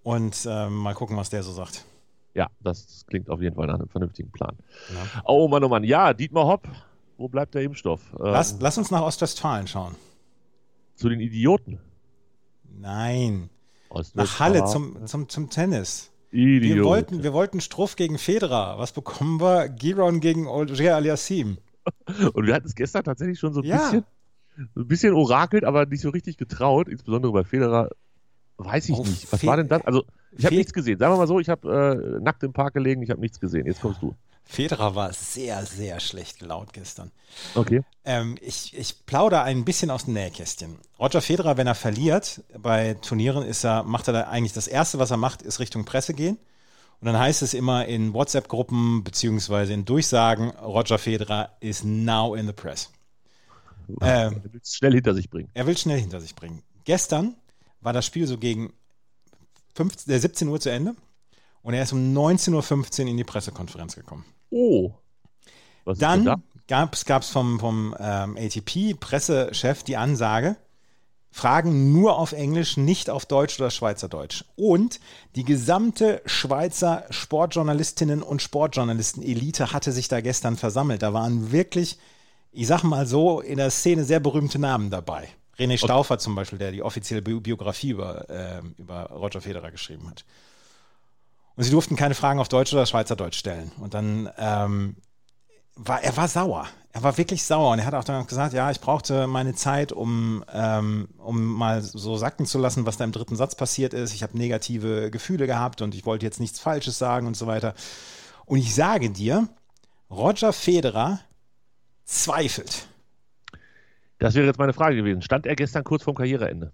Und 0.01 0.45
äh, 0.45 0.67
mal 0.67 0.95
gucken, 0.95 1.15
was 1.15 1.29
der 1.29 1.43
so 1.43 1.53
sagt. 1.53 1.85
Ja, 2.33 2.49
das 2.59 3.05
klingt 3.07 3.29
auf 3.29 3.41
jeden 3.41 3.55
Fall 3.55 3.67
nach 3.67 3.75
einem 3.75 3.87
vernünftigen 3.87 4.33
Plan. 4.33 4.57
Ja. 4.93 5.21
Oh 5.23 5.47
Mann, 5.47 5.63
oh 5.63 5.69
Mann. 5.69 5.85
Ja, 5.85 6.13
Dietmar 6.13 6.45
Hopp, 6.45 6.67
wo 7.15 7.29
bleibt 7.29 7.55
der 7.55 7.61
Impfstoff? 7.61 8.01
Lass, 8.19 8.51
ähm, 8.51 8.57
lass 8.59 8.77
uns 8.77 8.91
nach 8.91 9.03
Ostwestfalen 9.03 9.67
schauen. 9.67 9.95
Zu 10.95 11.07
den 11.07 11.21
Idioten. 11.21 11.79
Nein. 12.79 13.49
Nach 14.15 14.39
Halle 14.39 14.65
zum, 14.65 15.05
zum, 15.05 15.29
zum 15.29 15.49
Tennis. 15.49 16.11
Idiot. 16.31 16.75
Wir 16.77 16.83
wollten, 16.83 17.23
wir 17.23 17.33
wollten 17.33 17.61
Struff 17.61 17.95
gegen 17.95 18.17
Federer. 18.17 18.79
Was 18.79 18.91
bekommen 18.91 19.39
wir? 19.39 19.69
Giron 19.69 20.19
gegen 20.19 20.47
Olger 20.47 20.95
Aliassim. 20.95 21.57
Und 22.33 22.47
wir 22.47 22.55
hatten 22.55 22.65
es 22.65 22.75
gestern 22.75 23.03
tatsächlich 23.03 23.39
schon 23.39 23.53
so 23.53 23.61
ein, 23.61 23.65
ja. 23.65 23.77
bisschen, 23.77 24.05
ein 24.75 24.87
bisschen 24.87 25.13
orakelt, 25.13 25.63
aber 25.63 25.85
nicht 25.85 26.01
so 26.01 26.09
richtig 26.09 26.37
getraut. 26.37 26.87
Insbesondere 26.89 27.31
bei 27.31 27.43
Federer. 27.43 27.89
Weiß 28.57 28.89
ich 28.89 28.95
oh, 28.95 29.03
nicht. 29.03 29.31
Was 29.31 29.41
Fe 29.41 29.47
war 29.47 29.57
denn 29.57 29.67
das? 29.67 29.85
Also, 29.85 30.05
ich 30.31 30.45
habe 30.45 30.55
nichts 30.55 30.73
gesehen. 30.73 30.97
Sagen 30.97 31.13
wir 31.13 31.17
mal 31.17 31.27
so, 31.27 31.39
ich 31.39 31.49
habe 31.49 32.17
äh, 32.19 32.21
nackt 32.21 32.43
im 32.43 32.53
Park 32.53 32.73
gelegen, 32.73 33.01
ich 33.03 33.09
habe 33.09 33.19
nichts 33.19 33.39
gesehen. 33.39 33.67
Jetzt 33.67 33.81
kommst 33.81 34.01
du. 34.01 34.15
Federer 34.45 34.95
war 34.95 35.13
sehr, 35.13 35.65
sehr 35.65 35.99
schlecht 35.99 36.39
gelaunt 36.39 36.73
gestern. 36.73 37.11
Okay. 37.55 37.81
Ähm, 38.05 38.37
ich, 38.41 38.77
ich 38.77 39.05
plaudere 39.05 39.43
ein 39.43 39.65
bisschen 39.65 39.89
aus 39.89 40.05
dem 40.05 40.13
Nähkästchen. 40.13 40.77
Roger 40.99 41.21
Federer, 41.21 41.57
wenn 41.57 41.67
er 41.67 41.75
verliert 41.75 42.41
bei 42.57 42.93
Turnieren, 42.95 43.43
ist 43.43 43.63
er, 43.63 43.83
macht 43.83 44.07
er 44.07 44.13
da 44.13 44.21
eigentlich 44.23 44.53
das 44.53 44.67
Erste, 44.67 44.99
was 44.99 45.11
er 45.11 45.17
macht, 45.17 45.41
ist 45.41 45.59
Richtung 45.59 45.85
Presse 45.85 46.13
gehen. 46.13 46.37
Und 46.99 47.07
dann 47.07 47.17
heißt 47.17 47.41
es 47.41 47.53
immer 47.53 47.85
in 47.85 48.13
WhatsApp-Gruppen 48.13 49.03
beziehungsweise 49.03 49.73
in 49.73 49.85
Durchsagen, 49.85 50.51
Roger 50.51 50.97
Federer 50.97 51.49
is 51.59 51.83
now 51.83 52.35
in 52.35 52.47
the 52.47 52.53
press. 52.53 52.89
Ähm, 53.99 54.41
er 54.41 54.53
will 54.53 54.61
es 54.63 54.75
schnell 54.75 54.93
hinter 54.93 55.13
sich 55.13 55.29
bringen. 55.29 55.49
Er 55.53 55.67
will 55.67 55.77
schnell 55.77 55.99
hinter 55.99 56.21
sich 56.21 56.35
bringen. 56.35 56.63
Gestern 56.85 57.35
war 57.81 57.91
das 57.91 58.05
Spiel 58.05 58.25
so 58.25 58.37
gegen 58.37 58.71
15, 59.75 60.19
17 60.21 60.47
Uhr 60.47 60.61
zu 60.61 60.71
Ende 60.71 60.95
und 61.63 61.73
er 61.73 61.83
ist 61.83 61.93
um 61.93 62.15
19.15 62.15 63.03
Uhr 63.03 63.09
in 63.09 63.17
die 63.17 63.23
Pressekonferenz 63.23 63.95
gekommen. 63.95 64.25
Oh. 64.49 64.91
Was 65.85 65.97
Dann 65.97 66.25
da? 66.25 66.35
gab 66.67 66.93
es 66.93 67.29
vom, 67.29 67.59
vom 67.59 67.95
ähm, 67.99 68.37
ATP-Pressechef 68.37 69.83
die 69.83 69.97
Ansage, 69.97 70.57
Fragen 71.31 71.91
nur 71.91 72.19
auf 72.19 72.31
Englisch, 72.31 72.77
nicht 72.77 73.09
auf 73.09 73.25
Deutsch 73.25 73.59
oder 73.59 73.71
Schweizerdeutsch. 73.71 74.43
Und 74.55 74.99
die 75.35 75.43
gesamte 75.43 76.21
Schweizer 76.25 77.05
Sportjournalistinnen 77.09 78.21
und 78.21 78.43
Sportjournalisten-Elite 78.43 79.73
hatte 79.73 79.91
sich 79.91 80.07
da 80.07 80.21
gestern 80.21 80.57
versammelt. 80.57 81.01
Da 81.01 81.11
waren 81.11 81.51
wirklich, 81.51 81.97
ich 82.51 82.67
sag 82.67 82.83
mal 82.83 83.07
so, 83.07 83.41
in 83.41 83.57
der 83.57 83.71
Szene 83.71 84.03
sehr 84.03 84.19
berühmte 84.19 84.59
Namen 84.59 84.91
dabei. 84.91 85.27
René 85.57 85.77
Stauffer 85.77 86.19
zum 86.19 86.35
Beispiel, 86.35 86.59
der 86.59 86.71
die 86.71 86.83
offizielle 86.83 87.23
Bi 87.23 87.39
Biografie 87.39 87.89
über, 87.89 88.29
äh, 88.29 88.61
über 88.77 89.05
Roger 89.11 89.41
Federer 89.41 89.71
geschrieben 89.71 90.07
hat. 90.09 90.25
Und 91.55 91.63
sie 91.63 91.71
durften 91.71 91.95
keine 91.95 92.15
Fragen 92.15 92.39
auf 92.39 92.49
Deutsch 92.49 92.73
oder 92.73 92.85
Schweizerdeutsch 92.85 93.37
stellen. 93.37 93.71
Und 93.79 93.93
dann 93.93 94.29
ähm, 94.37 94.95
war 95.75 96.03
er 96.03 96.15
war 96.17 96.27
sauer. 96.27 96.67
Er 96.91 97.01
war 97.01 97.17
wirklich 97.17 97.43
sauer 97.43 97.71
und 97.71 97.79
er 97.79 97.85
hat 97.85 97.95
auch 97.95 98.03
dann 98.03 98.27
gesagt, 98.27 98.53
ja, 98.53 98.69
ich 98.69 98.79
brauchte 98.79 99.25
meine 99.25 99.55
Zeit, 99.55 99.91
um, 99.91 100.45
ähm, 100.53 101.09
um 101.17 101.43
mal 101.43 101.81
so 101.81 102.17
sacken 102.17 102.45
zu 102.45 102.59
lassen, 102.59 102.85
was 102.85 102.97
da 102.97 103.03
im 103.03 103.11
dritten 103.11 103.35
Satz 103.35 103.55
passiert 103.55 103.95
ist. 103.95 104.13
Ich 104.13 104.21
habe 104.21 104.37
negative 104.37 105.09
Gefühle 105.09 105.47
gehabt 105.47 105.81
und 105.81 105.95
ich 105.95 106.05
wollte 106.05 106.25
jetzt 106.25 106.39
nichts 106.39 106.59
Falsches 106.59 106.99
sagen 106.99 107.25
und 107.25 107.35
so 107.35 107.47
weiter. 107.47 107.73
Und 108.45 108.59
ich 108.59 108.75
sage 108.75 109.09
dir, 109.09 109.47
Roger 110.11 110.53
Federer 110.53 111.19
zweifelt. 112.05 112.87
Das 114.19 114.35
wäre 114.35 114.45
jetzt 114.45 114.59
meine 114.59 114.73
Frage 114.73 114.95
gewesen. 114.95 115.23
Stand 115.23 115.47
er 115.47 115.55
gestern 115.55 115.83
kurz 115.83 116.03
vorm 116.03 116.15
Karriereende? 116.15 116.71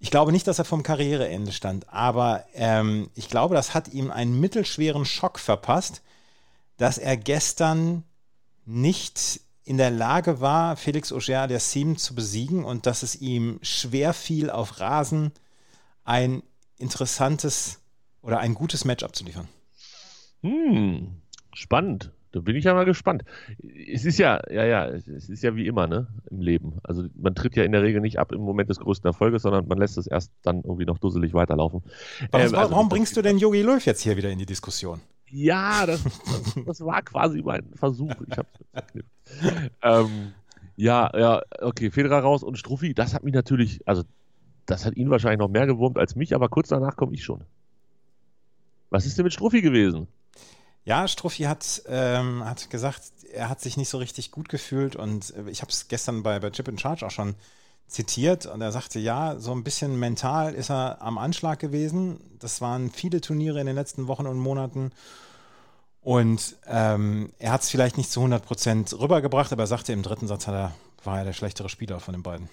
Ich 0.00 0.10
glaube 0.10 0.32
nicht, 0.32 0.46
dass 0.46 0.58
er 0.58 0.64
vom 0.64 0.82
Karriereende 0.82 1.52
stand, 1.52 1.88
aber 1.88 2.44
ähm, 2.54 3.10
ich 3.14 3.28
glaube, 3.28 3.54
das 3.54 3.74
hat 3.74 3.88
ihm 3.88 4.10
einen 4.10 4.38
mittelschweren 4.38 5.04
Schock 5.04 5.38
verpasst, 5.38 6.02
dass 6.76 6.98
er 6.98 7.16
gestern 7.16 8.04
nicht 8.64 9.40
in 9.64 9.76
der 9.76 9.90
Lage 9.90 10.40
war, 10.40 10.76
Felix 10.76 11.12
Auger-Aliassime 11.12 11.96
zu 11.96 12.14
besiegen 12.14 12.64
und 12.64 12.86
dass 12.86 13.02
es 13.02 13.16
ihm 13.16 13.58
schwer 13.60 14.14
fiel, 14.14 14.50
auf 14.50 14.80
Rasen 14.80 15.32
ein 16.04 16.42
interessantes 16.78 17.80
oder 18.22 18.38
ein 18.38 18.54
gutes 18.54 18.84
Match 18.84 19.02
abzuliefern. 19.02 19.48
Hm, 20.42 21.20
spannend. 21.52 22.12
Da 22.32 22.40
bin 22.40 22.56
ich 22.56 22.64
ja 22.64 22.74
mal 22.74 22.84
gespannt. 22.84 23.24
Es 23.92 24.04
ist 24.04 24.18
ja, 24.18 24.40
ja, 24.50 24.64
ja, 24.64 24.86
es 24.86 25.28
ist 25.28 25.42
ja 25.42 25.56
wie 25.56 25.66
immer, 25.66 25.86
ne, 25.86 26.08
im 26.30 26.40
Leben. 26.40 26.78
Also 26.82 27.04
man 27.14 27.34
tritt 27.34 27.56
ja 27.56 27.64
in 27.64 27.72
der 27.72 27.82
Regel 27.82 28.00
nicht 28.00 28.18
ab 28.18 28.32
im 28.32 28.40
Moment 28.40 28.68
des 28.68 28.80
größten 28.80 29.08
Erfolges, 29.08 29.42
sondern 29.42 29.66
man 29.66 29.78
lässt 29.78 29.96
es 29.96 30.06
erst 30.06 30.32
dann 30.42 30.62
irgendwie 30.62 30.84
noch 30.84 30.98
dusselig 30.98 31.32
weiterlaufen. 31.32 31.82
Warum, 32.30 32.46
ähm, 32.46 32.54
also, 32.54 32.72
warum 32.72 32.88
bringst 32.88 33.16
du 33.16 33.22
denn 33.22 33.38
Yogi 33.38 33.62
Löw 33.62 33.84
jetzt 33.84 34.02
hier 34.02 34.16
wieder 34.16 34.30
in 34.30 34.38
die 34.38 34.46
Diskussion? 34.46 35.00
Ja, 35.30 35.86
das, 35.86 36.04
das 36.66 36.80
war 36.80 37.02
quasi 37.02 37.42
mein 37.42 37.72
Versuch. 37.74 38.14
Ich 38.26 38.36
hab's 38.36 38.50
ähm, 39.82 40.32
ja, 40.76 41.10
ja, 41.18 41.42
okay, 41.60 41.90
Federer 41.90 42.20
raus 42.20 42.42
und 42.42 42.56
Struffi, 42.56 42.94
das 42.94 43.12
hat 43.12 43.24
mich 43.24 43.34
natürlich, 43.34 43.80
also 43.86 44.04
das 44.64 44.86
hat 44.86 44.96
ihn 44.96 45.10
wahrscheinlich 45.10 45.40
noch 45.40 45.48
mehr 45.48 45.66
gewurmt 45.66 45.98
als 45.98 46.14
mich, 46.14 46.34
aber 46.34 46.48
kurz 46.48 46.68
danach 46.68 46.96
komme 46.96 47.14
ich 47.14 47.24
schon. 47.24 47.42
Was 48.90 49.04
ist 49.04 49.18
denn 49.18 49.24
mit 49.24 49.32
Struffi 49.32 49.60
gewesen? 49.60 50.06
Ja, 50.88 51.06
Struffi 51.06 51.42
hat, 51.42 51.82
ähm, 51.86 52.42
hat 52.46 52.70
gesagt, 52.70 53.02
er 53.34 53.50
hat 53.50 53.60
sich 53.60 53.76
nicht 53.76 53.90
so 53.90 53.98
richtig 53.98 54.30
gut 54.30 54.48
gefühlt 54.48 54.96
und 54.96 55.34
äh, 55.36 55.50
ich 55.50 55.60
habe 55.60 55.70
es 55.70 55.88
gestern 55.88 56.22
bei, 56.22 56.40
bei 56.40 56.48
Chip 56.48 56.66
in 56.66 56.78
Charge 56.78 57.04
auch 57.04 57.10
schon 57.10 57.34
zitiert 57.88 58.46
und 58.46 58.62
er 58.62 58.72
sagte, 58.72 58.98
ja, 58.98 59.38
so 59.38 59.52
ein 59.52 59.64
bisschen 59.64 59.98
mental 59.98 60.54
ist 60.54 60.70
er 60.70 61.02
am 61.02 61.18
Anschlag 61.18 61.58
gewesen. 61.58 62.38
Das 62.38 62.62
waren 62.62 62.90
viele 62.90 63.20
Turniere 63.20 63.60
in 63.60 63.66
den 63.66 63.74
letzten 63.74 64.06
Wochen 64.06 64.26
und 64.26 64.38
Monaten. 64.38 64.92
Und 66.00 66.56
ähm, 66.66 67.34
er 67.38 67.52
hat 67.52 67.64
es 67.64 67.68
vielleicht 67.68 67.98
nicht 67.98 68.10
zu 68.10 68.20
100 68.20 68.42
Prozent 68.42 68.98
rübergebracht, 68.98 69.52
aber 69.52 69.64
er 69.64 69.66
sagte, 69.66 69.92
im 69.92 70.02
dritten 70.02 70.26
Satz 70.26 70.48
er, 70.48 70.74
war 71.04 71.18
er 71.18 71.24
der 71.26 71.34
schlechtere 71.34 71.68
Spieler 71.68 72.00
von 72.00 72.14
den 72.14 72.22
beiden. 72.22 72.48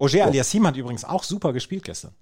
Oger 0.00 0.18
oh. 0.18 0.22
Aliassim 0.24 0.66
hat 0.66 0.76
übrigens 0.76 1.04
auch 1.04 1.22
super 1.22 1.52
gespielt 1.52 1.84
gestern. 1.84 2.12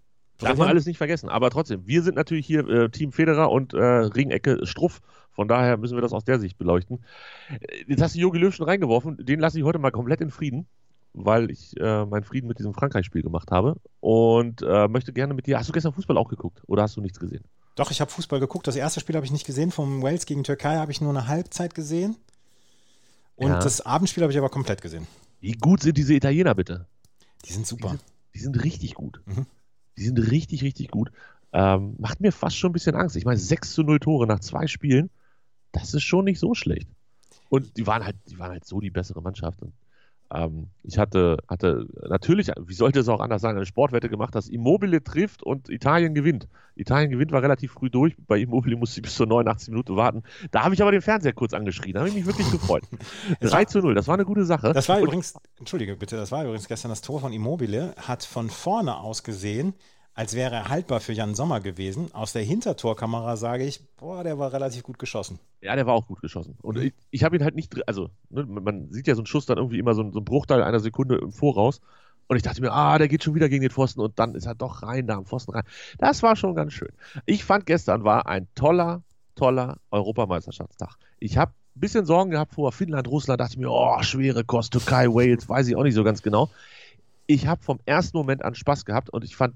Darf 0.43 0.59
man 0.59 0.69
alles 0.69 0.87
nicht 0.87 0.99
vergessen. 0.99 1.29
Aber 1.29 1.51
trotzdem, 1.51 1.87
wir 1.87 2.03
sind 2.03 2.17
natürlich 2.17 2.47
hier 2.47 2.69
äh, 2.69 2.91
Team 2.91 3.13
Federer 3.13 3.51
und 3.51 3.75
äh, 3.75 3.79
Ringecke 3.79 4.67
Struff. 4.67 5.01
Von 5.31 5.49
daher 5.49 5.79
müssen 5.79 5.97
wir 5.97 6.03
das 6.03 6.13
aus 6.13 6.25
der 6.25 6.39
Sicht 6.39 6.59
beleuchten. 6.59 7.05
Äh, 7.49 7.85
jetzt 7.87 8.03
hast 8.03 8.15
du 8.15 8.21
Jogi 8.21 8.39
Löw 8.39 8.55
schon 8.55 8.67
reingeworfen. 8.67 9.17
Den 9.25 9.41
lasse 9.41 9.59
ich 9.59 9.65
heute 9.65 9.79
mal 9.79 9.91
komplett 9.91 10.21
in 10.21 10.31
Frieden 10.31 10.67
weil 11.15 11.51
ich 11.51 11.79
äh, 11.79 12.05
meinen 12.07 12.25
Frieden 12.25 12.49
mit 12.49 12.59
diesem 12.59 12.75
Frankreich-Spiel 12.75 13.23
gemacht 13.23 13.51
habe 13.51 13.77
und 14.01 14.63
äh, 14.63 14.89
möchte 14.89 15.13
gerne 15.13 15.35
mit 15.35 15.47
dir. 15.47 15.59
Hast 15.59 15.69
du 15.69 15.73
gestern 15.73 15.93
Fußball 15.93 16.17
auch 16.17 16.29
geguckt 16.29 16.63
oder 16.67 16.83
hast 16.83 16.97
du 16.97 17.01
nichts 17.01 17.21
gesehen? 17.21 17.45
Doch, 17.75 17.91
ich 17.91 18.01
habe 18.01 18.11
Fußball 18.11 18.41
geguckt. 18.41 18.67
Das 18.67 18.77
erste 18.77 19.01
Spiel 19.01 19.17
habe 19.17 19.25
ich 19.25 19.33
nicht 19.33 19.47
gesehen. 19.47 19.71
Vom 19.71 20.03
Wales 20.03 20.27
gegen 20.27 20.45
Türkei 20.45 20.77
habe 20.77 20.93
ich 20.93 21.01
nur 21.01 21.11
eine 21.11 21.27
Halbzeit 21.29 21.75
gesehen. 21.75 22.17
Und 23.37 23.49
ja. 23.49 23.59
das 23.59 23.81
Abendspiel 23.81 24.23
habe 24.23 24.33
ich 24.33 24.39
aber 24.39 24.51
komplett 24.51 24.83
gesehen. 24.83 25.07
Wie 25.41 25.53
gut 25.53 25.83
sind 25.83 25.97
diese 25.97 26.15
Italiener 26.15 26.55
bitte? 26.55 26.87
Die 27.45 27.53
sind 27.53 27.67
super. 27.67 27.89
Die 27.89 27.97
sind, 27.97 28.03
die 28.35 28.39
sind 28.41 28.65
richtig 28.65 28.95
gut. 28.95 29.21
Mhm. 29.27 29.47
Die 29.97 30.05
sind 30.05 30.19
richtig, 30.19 30.63
richtig 30.63 30.91
gut. 30.91 31.11
Ähm, 31.53 31.97
macht 31.99 32.21
mir 32.21 32.33
fast 32.33 32.57
schon 32.57 32.71
ein 32.71 32.73
bisschen 32.73 32.95
Angst. 32.95 33.17
Ich 33.17 33.25
meine, 33.25 33.39
6 33.39 33.73
zu 33.73 33.83
0 33.83 34.01
Tore 34.01 34.27
nach 34.27 34.41
zwei 34.41 34.67
Spielen, 34.67 35.11
das 35.73 35.95
ist 35.95 36.03
schon 36.03 36.25
nicht 36.25 36.39
so 36.39 36.55
schlecht. 36.55 36.89
Und 37.49 37.77
die 37.77 37.87
waren 37.87 38.05
halt, 38.05 38.17
die 38.29 38.39
waren 38.39 38.51
halt 38.51 38.65
so 38.65 38.81
die 38.81 38.91
bessere 38.91 39.21
Mannschaft. 39.21 39.61
Und 39.63 39.73
ähm, 40.35 40.69
ich 40.83 40.99
hatte, 40.99 41.39
hatte 41.49 41.87
natürlich, 42.09 42.51
wie 42.61 42.75
sollte 42.75 43.01
es 43.01 43.09
auch 43.09 43.21
anders 43.21 43.43
sein, 43.43 43.57
eine 43.57 43.67
Sportwette 43.67 44.09
gemacht, 44.09 44.35
dass 44.35 44.49
Immobile 44.49 45.03
trifft 45.03 45.43
und 45.43 45.69
Italien 45.69 46.15
gewinnt. 46.15 46.49
Italien 46.75 47.11
gewinnt, 47.11 47.33
war 47.33 47.43
relativ 47.43 47.73
früh 47.73 47.91
durch. 47.91 48.17
Bei 48.27 48.39
Immobile 48.39 48.77
musste 48.77 48.99
ich 48.99 49.03
bis 49.03 49.15
zur 49.15 49.27
89 49.27 49.69
Minute 49.69 49.95
warten. 49.97 50.23
Da 50.51 50.65
habe 50.65 50.75
ich 50.75 50.83
aber 50.83 50.93
den 50.93 51.03
Fernseher 51.03 51.33
kurz 51.33 51.53
angeschrien. 51.53 51.95
Da 51.95 52.01
habe 52.01 52.09
ich 52.09 52.15
mich 52.15 52.27
wirklich 52.27 52.51
gefreut. 52.51 52.85
3 53.41 53.65
zu 53.67 53.81
0, 53.81 53.95
das 53.95 54.09
war 54.09 54.15
eine 54.15 54.25
gute 54.25 54.45
Sache. 54.45 54.73
Das 54.73 54.89
war 54.89 54.97
und, 54.97 55.05
übrigens, 55.05 55.35
entschuldige 55.59 55.97
bitte, 55.97 56.17
das 56.17 56.33
war 56.33 56.45
übrigens 56.45 56.69
gestern 56.69 56.91
das 56.91 57.03
Tor 57.03 57.21
von 57.21 57.33
Immobile, 57.33 57.95
hat 57.99 58.25
von 58.25 58.49
vorne 58.49 58.97
aus 58.97 59.23
gesehen 59.23 59.75
als 60.15 60.35
wäre 60.35 60.55
er 60.55 60.69
haltbar 60.69 61.01
für 61.01 61.13
Jan 61.13 61.35
Sommer 61.35 61.61
gewesen. 61.61 62.13
Aus 62.13 62.33
der 62.33 62.43
Hintertorkamera 62.43 63.37
sage 63.37 63.65
ich, 63.65 63.81
boah, 63.97 64.23
der 64.23 64.39
war 64.39 64.53
relativ 64.53 64.83
gut 64.83 64.99
geschossen. 64.99 65.39
Ja, 65.63 65.75
der 65.75 65.87
war 65.87 65.95
auch 65.95 66.07
gut 66.07 66.21
geschossen. 66.21 66.57
Und 66.61 66.79
ich, 66.79 66.93
ich 67.11 67.25
habe 67.25 67.37
ihn 67.37 67.45
halt 67.45 67.55
nicht, 67.55 67.89
also 67.89 68.11
ne, 68.29 68.45
man 68.45 68.93
sieht 68.93 69.07
ja 69.07 69.15
so 69.15 69.21
einen 69.21 69.27
Schuss 69.27 69.47
dann 69.47 69.57
irgendwie 69.57 69.79
immer 69.79 69.95
so, 69.95 70.03
so 70.11 70.19
einen 70.19 70.25
Bruchteil 70.25 70.63
einer 70.63 70.81
Sekunde 70.81 71.17
im 71.17 71.33
Voraus. 71.33 71.81
Und 72.29 72.37
ich 72.37 72.43
dachte 72.43 72.61
mir, 72.61 72.73
ah, 72.73 72.99
der 72.99 73.09
geht 73.09 73.25
schon 73.25 73.35
wieder 73.35 73.49
gegen 73.49 73.63
den 73.63 73.71
Pfosten 73.71 74.01
und 74.01 74.19
dann 74.19 74.35
ist 74.35 74.47
er 74.47 74.55
doch 74.55 74.83
rein 74.83 75.07
da 75.07 75.17
am 75.17 75.27
Pfosten 75.27 75.53
rein. 75.53 75.65
Das 75.99 76.23
war 76.23 76.37
schon 76.37 76.55
ganz 76.55 76.73
schön. 76.73 76.93
Ich 77.27 77.45
fand 77.45 77.67
gestern 77.67 78.05
war 78.05 78.27
ein 78.27 78.49
toller, 78.55 79.03
toller 79.35 79.79
Europameisterschaftstag. 79.91 80.97
Ich 81.19 81.37
habe 81.39 81.53
ein 81.75 81.81
bisschen 81.81 82.05
Sorgen 82.05 82.31
gehabt 82.31 82.55
vor 82.55 82.71
Finnland, 82.73 83.09
Russland, 83.09 83.41
dachte 83.41 83.53
ich 83.53 83.59
mir, 83.59 83.71
oh, 83.71 84.03
schwere 84.03 84.45
Kost, 84.45 84.73
Türkei, 84.73 85.09
Wales, 85.09 85.49
weiß 85.49 85.69
ich 85.69 85.77
auch 85.77 85.83
nicht 85.83 85.95
so 85.95 86.05
ganz 86.05 86.23
genau. 86.23 86.51
Ich 87.27 87.47
habe 87.47 87.63
vom 87.63 87.81
ersten 87.87 88.17
Moment 88.17 88.45
an 88.45 88.55
Spaß 88.55 88.85
gehabt 88.85 89.11
und 89.11 89.25
ich 89.25 89.37
fand 89.37 89.55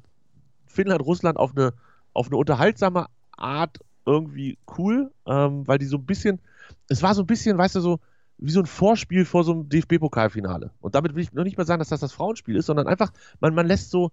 Finnland, 0.66 1.02
Russland 1.02 1.38
auf 1.38 1.56
eine, 1.56 1.73
auf 2.12 2.26
eine 2.26 2.37
unterhaltsame 2.37 3.06
Art 3.37 3.78
irgendwie 4.04 4.58
cool, 4.78 5.12
ähm, 5.26 5.66
weil 5.66 5.78
die 5.78 5.87
so 5.87 5.96
ein 5.96 6.06
bisschen, 6.06 6.40
es 6.88 7.02
war 7.02 7.14
so 7.14 7.23
ein 7.23 7.26
bisschen, 7.26 7.58
weißt 7.58 7.76
du, 7.76 7.80
so 7.80 8.00
wie 8.38 8.50
so 8.50 8.61
ein 8.61 8.66
Vorspiel 8.66 9.25
vor 9.25 9.44
so 9.44 9.52
einem 9.52 9.68
DFB-Pokalfinale. 9.68 10.70
Und 10.80 10.94
damit 10.94 11.14
will 11.14 11.23
ich 11.23 11.32
noch 11.32 11.44
nicht 11.44 11.56
mal 11.56 11.66
sagen, 11.66 11.78
dass 11.78 11.88
das 11.88 12.00
das 12.00 12.12
Frauenspiel 12.12 12.56
ist, 12.56 12.66
sondern 12.66 12.87
einfach, 12.87 13.12
man, 13.40 13.54
man 13.54 13.66
lässt 13.66 13.90
so, 13.90 14.12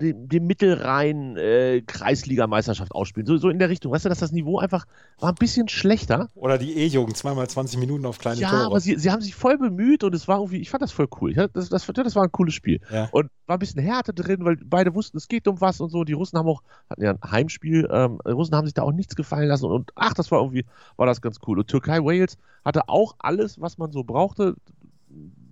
dem, 0.00 0.28
dem 0.28 0.46
Mittelrhein 0.46 1.36
äh, 1.36 1.82
Kreisligameisterschaft 1.86 2.92
ausspielen. 2.92 3.26
So, 3.26 3.36
so 3.36 3.48
in 3.48 3.58
der 3.58 3.68
Richtung. 3.68 3.92
Weißt 3.92 4.04
du, 4.04 4.08
dass 4.08 4.18
das 4.18 4.32
Niveau 4.32 4.58
einfach 4.58 4.86
war 5.18 5.30
ein 5.30 5.34
bisschen 5.34 5.68
schlechter. 5.68 6.28
Oder 6.34 6.58
die 6.58 6.76
E-Jugend, 6.76 7.16
zweimal 7.16 7.48
20 7.48 7.78
Minuten 7.78 8.06
auf 8.06 8.18
kleine 8.18 8.40
ja, 8.40 8.50
Tore. 8.50 8.60
Ja, 8.62 8.66
aber 8.66 8.80
sie, 8.80 8.98
sie 8.98 9.10
haben 9.10 9.20
sich 9.20 9.34
voll 9.34 9.58
bemüht 9.58 10.02
und 10.04 10.14
es 10.14 10.26
war 10.28 10.38
irgendwie, 10.38 10.58
ich 10.58 10.70
fand 10.70 10.82
das 10.82 10.92
voll 10.92 11.08
cool. 11.20 11.34
Das, 11.34 11.68
das, 11.68 11.86
das 11.86 12.16
war 12.16 12.24
ein 12.24 12.32
cooles 12.32 12.54
Spiel. 12.54 12.80
Ja. 12.90 13.08
Und 13.12 13.30
war 13.46 13.56
ein 13.56 13.60
bisschen 13.60 13.82
Härte 13.82 14.14
drin, 14.14 14.44
weil 14.44 14.56
beide 14.64 14.94
wussten, 14.94 15.16
es 15.16 15.28
geht 15.28 15.46
um 15.48 15.60
was 15.60 15.80
und 15.80 15.90
so. 15.90 16.04
Die 16.04 16.12
Russen 16.12 16.38
haben 16.38 16.48
auch, 16.48 16.62
hatten 16.88 17.02
ja 17.02 17.12
ein 17.12 17.30
Heimspiel, 17.30 17.88
ähm, 17.90 18.18
die 18.26 18.32
Russen 18.32 18.54
haben 18.54 18.66
sich 18.66 18.74
da 18.74 18.82
auch 18.82 18.92
nichts 18.92 19.16
gefallen 19.16 19.48
lassen 19.48 19.66
und, 19.66 19.72
und 19.72 19.90
ach, 19.94 20.14
das 20.14 20.30
war 20.30 20.40
irgendwie, 20.40 20.64
war 20.96 21.06
das 21.06 21.20
ganz 21.20 21.38
cool. 21.46 21.58
Und 21.58 21.68
Türkei-Wales 21.68 22.38
hatte 22.64 22.88
auch 22.88 23.16
alles, 23.18 23.60
was 23.60 23.78
man 23.78 23.92
so 23.92 24.04
brauchte 24.04 24.56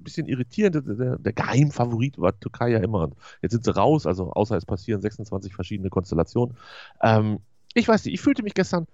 bisschen 0.09 0.27
irritierend. 0.27 0.75
Der, 0.75 1.19
der 1.19 1.33
Geheimfavorit 1.33 2.19
war 2.19 2.39
Türkei 2.39 2.71
ja 2.71 2.79
immer. 2.79 3.05
Und 3.05 3.15
jetzt 3.43 3.53
sind 3.53 3.65
sie 3.65 3.75
raus, 3.75 4.07
also 4.07 4.33
außer 4.33 4.57
es 4.57 4.67
passieren 4.67 5.01
26 5.01 5.55
verschiedene 5.55 5.91
Konstellationen. 5.91 6.57
Ähm, 7.03 7.39
ich 7.75 7.87
weiß 7.87 8.05
nicht, 8.05 8.15
ich 8.15 8.21
fühlte 8.21 8.43
mich 8.43 8.55
gestern 8.55 8.87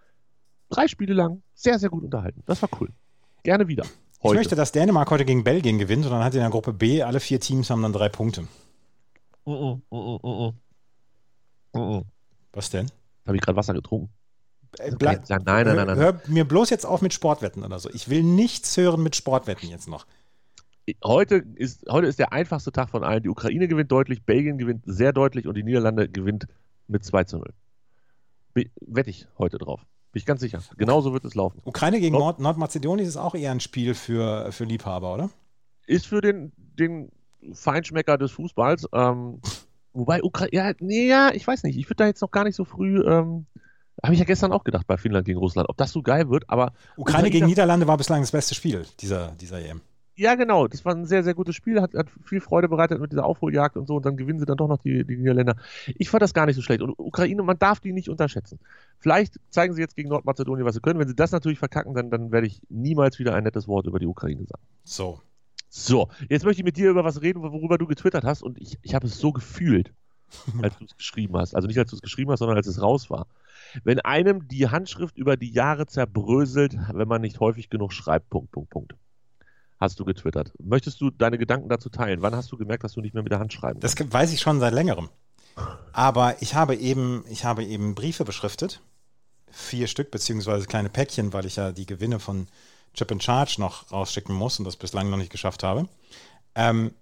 drei 0.68 0.88
Spiele 0.88 1.14
lang 1.14 1.42
sehr, 1.54 1.78
sehr 1.78 1.90
gut 1.90 2.04
unterhalten. 2.04 2.42
Das 2.46 2.60
war 2.62 2.68
cool. 2.80 2.90
Gerne 3.42 3.68
wieder. 3.68 3.84
Heute. 4.22 4.34
Ich 4.34 4.40
möchte, 4.40 4.56
dass 4.56 4.72
Dänemark 4.72 5.10
heute 5.10 5.24
gegen 5.24 5.44
Belgien 5.44 5.78
gewinnt 5.78 6.04
und 6.04 6.10
dann 6.10 6.24
hat 6.24 6.34
in 6.34 6.40
der 6.40 6.50
Gruppe 6.50 6.72
B 6.72 7.02
alle 7.02 7.20
vier 7.20 7.40
Teams 7.40 7.70
haben 7.70 7.82
dann 7.82 7.92
drei 7.92 8.08
Punkte. 8.08 8.48
Uh, 9.46 9.78
uh, 9.92 10.52
uh, 11.76 12.02
Was 12.52 12.70
denn? 12.70 12.90
Habe 13.26 13.36
ich 13.36 13.42
gerade 13.42 13.56
Wasser 13.56 13.74
getrunken. 13.74 14.10
Äh, 14.78 14.92
bleib, 14.98 15.28
nein, 15.28 15.42
nein, 15.44 15.66
nein, 15.66 15.86
nein. 15.86 15.96
Hör 15.96 16.20
mir 16.26 16.46
bloß 16.46 16.70
jetzt 16.70 16.86
auf 16.86 17.02
mit 17.02 17.12
Sportwetten 17.12 17.62
oder 17.62 17.78
so. 17.78 17.90
Ich 17.90 18.08
will 18.08 18.22
nichts 18.22 18.76
hören 18.76 19.02
mit 19.02 19.14
Sportwetten 19.14 19.68
jetzt 19.68 19.88
noch 19.88 20.06
heute 21.02 21.36
ist, 21.54 21.86
heute 21.90 22.06
ist 22.06 22.18
der 22.18 22.32
einfachste 22.32 22.72
Tag 22.72 22.90
von 22.90 23.04
allen. 23.04 23.22
Die 23.22 23.28
Ukraine 23.28 23.68
gewinnt 23.68 23.90
deutlich, 23.90 24.24
Belgien 24.24 24.58
gewinnt 24.58 24.82
sehr 24.86 25.12
deutlich 25.12 25.46
und 25.46 25.56
die 25.56 25.62
Niederlande 25.62 26.08
gewinnt 26.08 26.46
mit 26.88 27.04
2 27.04 27.24
zu 27.24 27.38
0. 27.38 27.54
Wette 28.80 29.10
ich 29.10 29.26
heute 29.38 29.58
drauf. 29.58 29.80
Bin 30.12 30.20
ich 30.20 30.26
ganz 30.26 30.40
sicher. 30.40 30.60
Genauso 30.76 31.12
wird 31.12 31.24
es 31.24 31.34
laufen. 31.34 31.60
Ukraine 31.64 31.98
gegen 31.98 32.16
Nord 32.16 32.38
Nordmazedonien 32.38 33.06
ist 33.06 33.16
auch 33.16 33.34
eher 33.34 33.50
ein 33.50 33.60
Spiel 33.60 33.94
für, 33.94 34.52
für 34.52 34.64
Liebhaber, 34.64 35.14
oder? 35.14 35.30
Ist 35.86 36.06
für 36.06 36.20
den, 36.20 36.52
den 36.56 37.10
Feinschmecker 37.52 38.16
des 38.16 38.30
Fußballs. 38.30 38.86
Ähm, 38.92 39.40
wobei 39.92 40.22
Ukraine, 40.22 40.54
ja, 40.54 40.72
nee, 40.78 41.08
ja, 41.08 41.32
ich 41.34 41.46
weiß 41.46 41.64
nicht. 41.64 41.76
Ich 41.76 41.86
würde 41.86 41.96
da 41.96 42.06
jetzt 42.06 42.22
noch 42.22 42.30
gar 42.30 42.44
nicht 42.44 42.54
so 42.54 42.64
früh. 42.64 43.02
Ähm, 43.02 43.46
habe 44.02 44.14
ich 44.14 44.20
ja 44.20 44.24
gestern 44.24 44.52
auch 44.52 44.64
gedacht 44.64 44.86
bei 44.86 44.96
Finnland 44.96 45.26
gegen 45.26 45.38
Russland, 45.38 45.68
ob 45.68 45.76
das 45.76 45.90
so 45.90 46.02
geil 46.02 46.28
wird, 46.30 46.48
aber. 46.48 46.72
Ukraine 46.96 47.30
gegen 47.30 47.46
Niederlande 47.46 47.86
war 47.86 47.96
bislang 47.96 48.20
das 48.20 48.32
beste 48.32 48.54
Spiel 48.54 48.86
dieser, 49.00 49.32
dieser 49.32 49.60
EM. 49.60 49.80
Ja, 50.16 50.36
genau. 50.36 50.68
Das 50.68 50.84
war 50.84 50.94
ein 50.94 51.06
sehr, 51.06 51.24
sehr 51.24 51.34
gutes 51.34 51.56
Spiel. 51.56 51.80
Hat, 51.80 51.94
hat 51.94 52.06
viel 52.24 52.40
Freude 52.40 52.68
bereitet 52.68 53.00
mit 53.00 53.10
dieser 53.10 53.24
Aufholjagd 53.24 53.76
und 53.76 53.86
so. 53.86 53.96
Und 53.96 54.06
dann 54.06 54.16
gewinnen 54.16 54.38
sie 54.38 54.46
dann 54.46 54.56
doch 54.56 54.68
noch 54.68 54.78
die, 54.78 55.04
die 55.04 55.16
Niederländer. 55.16 55.56
Ich 55.96 56.08
fand 56.08 56.22
das 56.22 56.34
gar 56.34 56.46
nicht 56.46 56.54
so 56.54 56.62
schlecht. 56.62 56.82
Und 56.82 56.94
Ukraine, 56.98 57.42
man 57.42 57.58
darf 57.58 57.80
die 57.80 57.92
nicht 57.92 58.08
unterschätzen. 58.08 58.60
Vielleicht 59.00 59.40
zeigen 59.50 59.74
sie 59.74 59.80
jetzt 59.80 59.96
gegen 59.96 60.10
Nordmazedonien, 60.10 60.64
was 60.64 60.76
sie 60.76 60.80
können. 60.80 61.00
Wenn 61.00 61.08
sie 61.08 61.16
das 61.16 61.32
natürlich 61.32 61.58
verkacken, 61.58 61.94
dann, 61.94 62.10
dann 62.10 62.30
werde 62.30 62.46
ich 62.46 62.60
niemals 62.68 63.18
wieder 63.18 63.34
ein 63.34 63.42
nettes 63.42 63.66
Wort 63.66 63.86
über 63.86 63.98
die 63.98 64.06
Ukraine 64.06 64.44
sagen. 64.44 64.62
So. 64.84 65.20
So, 65.68 66.08
jetzt 66.28 66.44
möchte 66.44 66.60
ich 66.60 66.64
mit 66.64 66.76
dir 66.76 66.90
über 66.90 67.02
was 67.02 67.20
reden, 67.20 67.42
worüber 67.42 67.78
du 67.78 67.88
getwittert 67.88 68.22
hast. 68.22 68.42
Und 68.42 68.60
ich, 68.60 68.78
ich 68.82 68.94
habe 68.94 69.08
es 69.08 69.18
so 69.18 69.32
gefühlt, 69.32 69.92
als 70.62 70.78
du 70.78 70.84
es 70.84 70.96
geschrieben 70.96 71.36
hast. 71.36 71.56
Also 71.56 71.66
nicht, 71.66 71.78
als 71.78 71.90
du 71.90 71.96
es 71.96 72.02
geschrieben 72.02 72.30
hast, 72.30 72.38
sondern 72.38 72.56
als 72.56 72.68
es 72.68 72.80
raus 72.80 73.10
war. 73.10 73.26
Wenn 73.82 73.98
einem 73.98 74.46
die 74.46 74.68
Handschrift 74.68 75.18
über 75.18 75.36
die 75.36 75.50
Jahre 75.50 75.86
zerbröselt, 75.86 76.76
wenn 76.92 77.08
man 77.08 77.22
nicht 77.22 77.40
häufig 77.40 77.68
genug 77.68 77.92
schreibt, 77.92 78.30
Punkt, 78.30 78.52
Punkt, 78.52 78.70
Punkt 78.70 78.94
hast 79.78 79.98
du 80.00 80.04
getwittert. 80.04 80.52
Möchtest 80.58 81.00
du 81.00 81.10
deine 81.10 81.38
Gedanken 81.38 81.68
dazu 81.68 81.88
teilen? 81.88 82.22
Wann 82.22 82.34
hast 82.34 82.50
du 82.52 82.56
gemerkt, 82.56 82.84
dass 82.84 82.92
du 82.92 83.00
nicht 83.00 83.14
mehr 83.14 83.22
mit 83.22 83.32
der 83.32 83.38
Hand 83.38 83.52
schreiben 83.52 83.80
kannst? 83.80 84.00
Das 84.00 84.12
weiß 84.12 84.32
ich 84.32 84.40
schon 84.40 84.60
seit 84.60 84.72
längerem. 84.72 85.08
Aber 85.92 86.40
ich 86.42 86.54
habe 86.54 86.74
eben, 86.74 87.24
ich 87.28 87.44
habe 87.44 87.64
eben 87.64 87.94
Briefe 87.94 88.24
beschriftet. 88.24 88.80
Vier 89.50 89.86
Stück, 89.86 90.10
beziehungsweise 90.10 90.66
kleine 90.66 90.88
Päckchen, 90.88 91.32
weil 91.32 91.46
ich 91.46 91.56
ja 91.56 91.70
die 91.70 91.86
Gewinne 91.86 92.18
von 92.18 92.48
Chip 92.92 93.12
and 93.12 93.22
Charge 93.22 93.56
noch 93.58 93.92
rausschicken 93.92 94.34
muss 94.34 94.58
und 94.58 94.64
das 94.64 94.76
bislang 94.76 95.10
noch 95.10 95.16
nicht 95.16 95.30
geschafft 95.30 95.62
habe. 95.62 95.88
Ähm, 96.54 96.92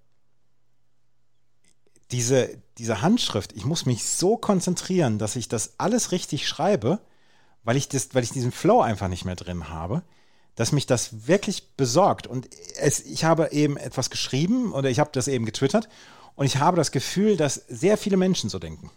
diese, 2.11 2.59
diese 2.77 3.01
Handschrift, 3.01 3.53
ich 3.55 3.65
muss 3.65 3.87
mich 3.87 4.05
so 4.05 4.37
konzentrieren, 4.37 5.19
dass 5.19 5.37
ich 5.37 5.49
das 5.49 5.75
alles 5.79 6.13
richtig 6.13 6.47
schreibe, 6.47 7.01
weil 7.65 7.77
ich, 7.77 7.89
das, 7.89 8.15
weil 8.15 8.23
ich 8.23 8.31
diesen 8.31 8.53
Flow 8.53 8.83
einfach 8.83 9.09
nicht 9.09 9.25
mehr 9.25 9.37
drin 9.37 9.71
habe 9.71 10.03
dass 10.55 10.73
mich 10.73 10.87
das 10.87 11.27
wirklich 11.27 11.77
besorgt. 11.77 12.27
Und 12.27 12.49
es, 12.79 13.01
ich 13.01 13.25
habe 13.25 13.51
eben 13.53 13.77
etwas 13.77 14.11
geschrieben 14.11 14.73
oder 14.73 14.91
ich 14.91 15.01
habe 15.01 15.11
das 15.13 15.29
eben 15.29 15.45
getwittert 15.45 15.89
und 16.35 16.47
ich 16.47 16.59
habe 16.59 16.77
das 16.77 16.93
Gefühl, 16.93 17.37
dass 17.37 17.55
sehr 17.55 17.97
viele 17.97 18.17
Menschen 18.17 18.51
so 18.51 18.59
denken. 18.59 18.91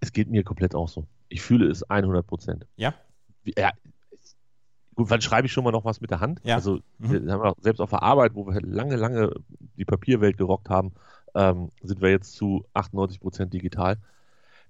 Es 0.00 0.12
geht 0.12 0.28
mir 0.28 0.44
komplett 0.44 0.74
auch 0.74 0.88
so. 0.88 1.06
Ich 1.28 1.42
fühle 1.42 1.68
es 1.68 1.82
100 1.82 2.26
Prozent. 2.26 2.66
Ja? 2.76 2.94
Ja. 3.56 3.72
Gut, 4.94 5.10
wann 5.10 5.20
schreibe 5.20 5.46
ich 5.46 5.52
schon 5.52 5.64
mal 5.64 5.72
noch 5.72 5.84
was 5.84 6.00
mit 6.00 6.10
der 6.10 6.20
Hand? 6.20 6.40
Ja. 6.44 6.54
Also, 6.56 6.80
mhm. 6.98 7.30
haben 7.30 7.42
wir 7.42 7.54
selbst 7.60 7.80
auf 7.80 7.90
der 7.90 8.02
Arbeit, 8.02 8.34
wo 8.34 8.46
wir 8.46 8.60
lange, 8.60 8.96
lange 8.96 9.32
die 9.76 9.84
Papierwelt 9.84 10.36
gerockt 10.36 10.70
haben, 10.70 10.92
ähm, 11.34 11.72
sind 11.82 12.00
wir 12.00 12.10
jetzt 12.10 12.34
zu 12.34 12.64
98 12.74 13.20
Prozent 13.20 13.52
digital. 13.52 13.98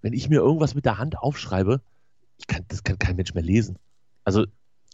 Wenn 0.00 0.14
ich 0.14 0.30
mir 0.30 0.36
irgendwas 0.36 0.74
mit 0.74 0.86
der 0.86 0.98
Hand 0.98 1.18
aufschreibe, 1.18 1.82
kann, 2.46 2.64
das 2.68 2.82
kann 2.84 2.98
kein 2.98 3.16
Mensch 3.16 3.34
mehr 3.34 3.42
lesen 3.42 3.78
also 4.24 4.44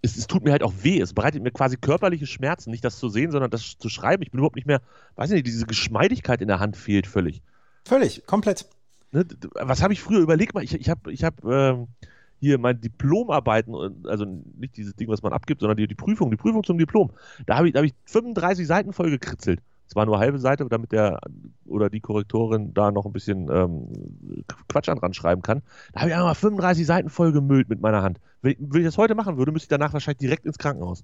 es, 0.03 0.17
es, 0.17 0.27
tut 0.27 0.45
mir 0.45 0.53
halt 0.53 0.63
auch 0.63 0.73
weh. 0.83 1.01
Es 1.01 1.13
bereitet 1.13 1.43
mir 1.43 1.51
quasi 1.51 1.77
körperliche 1.77 2.27
Schmerzen, 2.27 2.71
nicht 2.71 2.85
das 2.85 2.99
zu 2.99 3.09
sehen, 3.09 3.31
sondern 3.31 3.51
das 3.51 3.77
zu 3.79 3.89
schreiben. 3.89 4.23
Ich 4.23 4.31
bin 4.31 4.39
überhaupt 4.39 4.57
nicht 4.57 4.67
mehr, 4.67 4.81
weiß 5.17 5.31
nicht, 5.31 5.47
diese 5.47 5.67
Geschmeidigkeit 5.67 6.41
in 6.41 6.49
der 6.49 6.61
Hand 6.61 6.77
fehlt 6.77 7.07
völlig. 7.07 7.43
Völlig, 7.85 8.27
komplett. 8.27 8.67
Ne, 9.13 9.27
was 9.55 9.83
habe 9.83 9.93
ich 9.93 10.01
früher 10.01 10.21
überlegt? 10.21 10.55
Ich, 10.63 10.75
ich 10.75 10.89
habe 10.89 11.13
ich 11.13 11.25
hab, 11.25 11.45
ähm, 11.45 11.89
hier 12.41 12.59
meine 12.59 12.79
Diplomarbeiten, 12.79 14.07
also 14.07 14.25
nicht 14.25 14.77
dieses 14.77 14.95
Ding, 14.95 15.09
was 15.09 15.23
man 15.23 15.33
abgibt, 15.33 15.61
sondern 15.61 15.77
die, 15.77 15.87
die 15.87 15.95
Prüfung, 15.95 16.31
die 16.31 16.37
Prüfung 16.37 16.65
zum 16.65 16.79
Diplom. 16.79 17.13
Da 17.47 17.57
habe 17.57 17.69
ich, 17.69 17.75
hab 17.75 17.85
ich 17.85 17.93
35 18.07 18.67
Seiten 18.67 18.93
voll 18.93 19.11
gekritzelt. 19.11 19.61
Es 19.90 19.97
war 19.97 20.06
nur 20.06 20.20
halbe 20.20 20.38
Seite, 20.38 20.64
damit 20.70 20.92
der 20.92 21.18
oder 21.66 21.90
die 21.90 21.99
Korrektorin 21.99 22.73
da 22.73 22.92
noch 22.92 23.06
ein 23.06 23.12
bisschen 23.12 23.50
ähm, 23.50 24.44
Quatsch 24.68 24.88
an 24.88 24.99
dran 24.99 25.14
schreiben 25.14 25.42
kann. 25.42 25.62
Da 25.92 26.02
habe 26.02 26.11
ich 26.11 26.16
einmal 26.16 26.37
35 26.37 26.87
Seiten 26.87 27.11
voll 27.11 27.32
gemüllt 27.32 27.68
mit 27.68 27.80
meiner 27.80 28.00
Hand. 28.00 28.20
Wenn, 28.40 28.54
wenn 28.61 28.82
ich 28.82 28.87
das 28.87 28.99
heute 28.99 29.16
machen 29.16 29.37
würde, 29.37 29.50
müsste 29.50 29.64
ich 29.64 29.68
danach 29.68 29.92
wahrscheinlich 29.92 30.18
direkt 30.18 30.47
ins 30.47 30.59
Krankenhaus. 30.59 31.02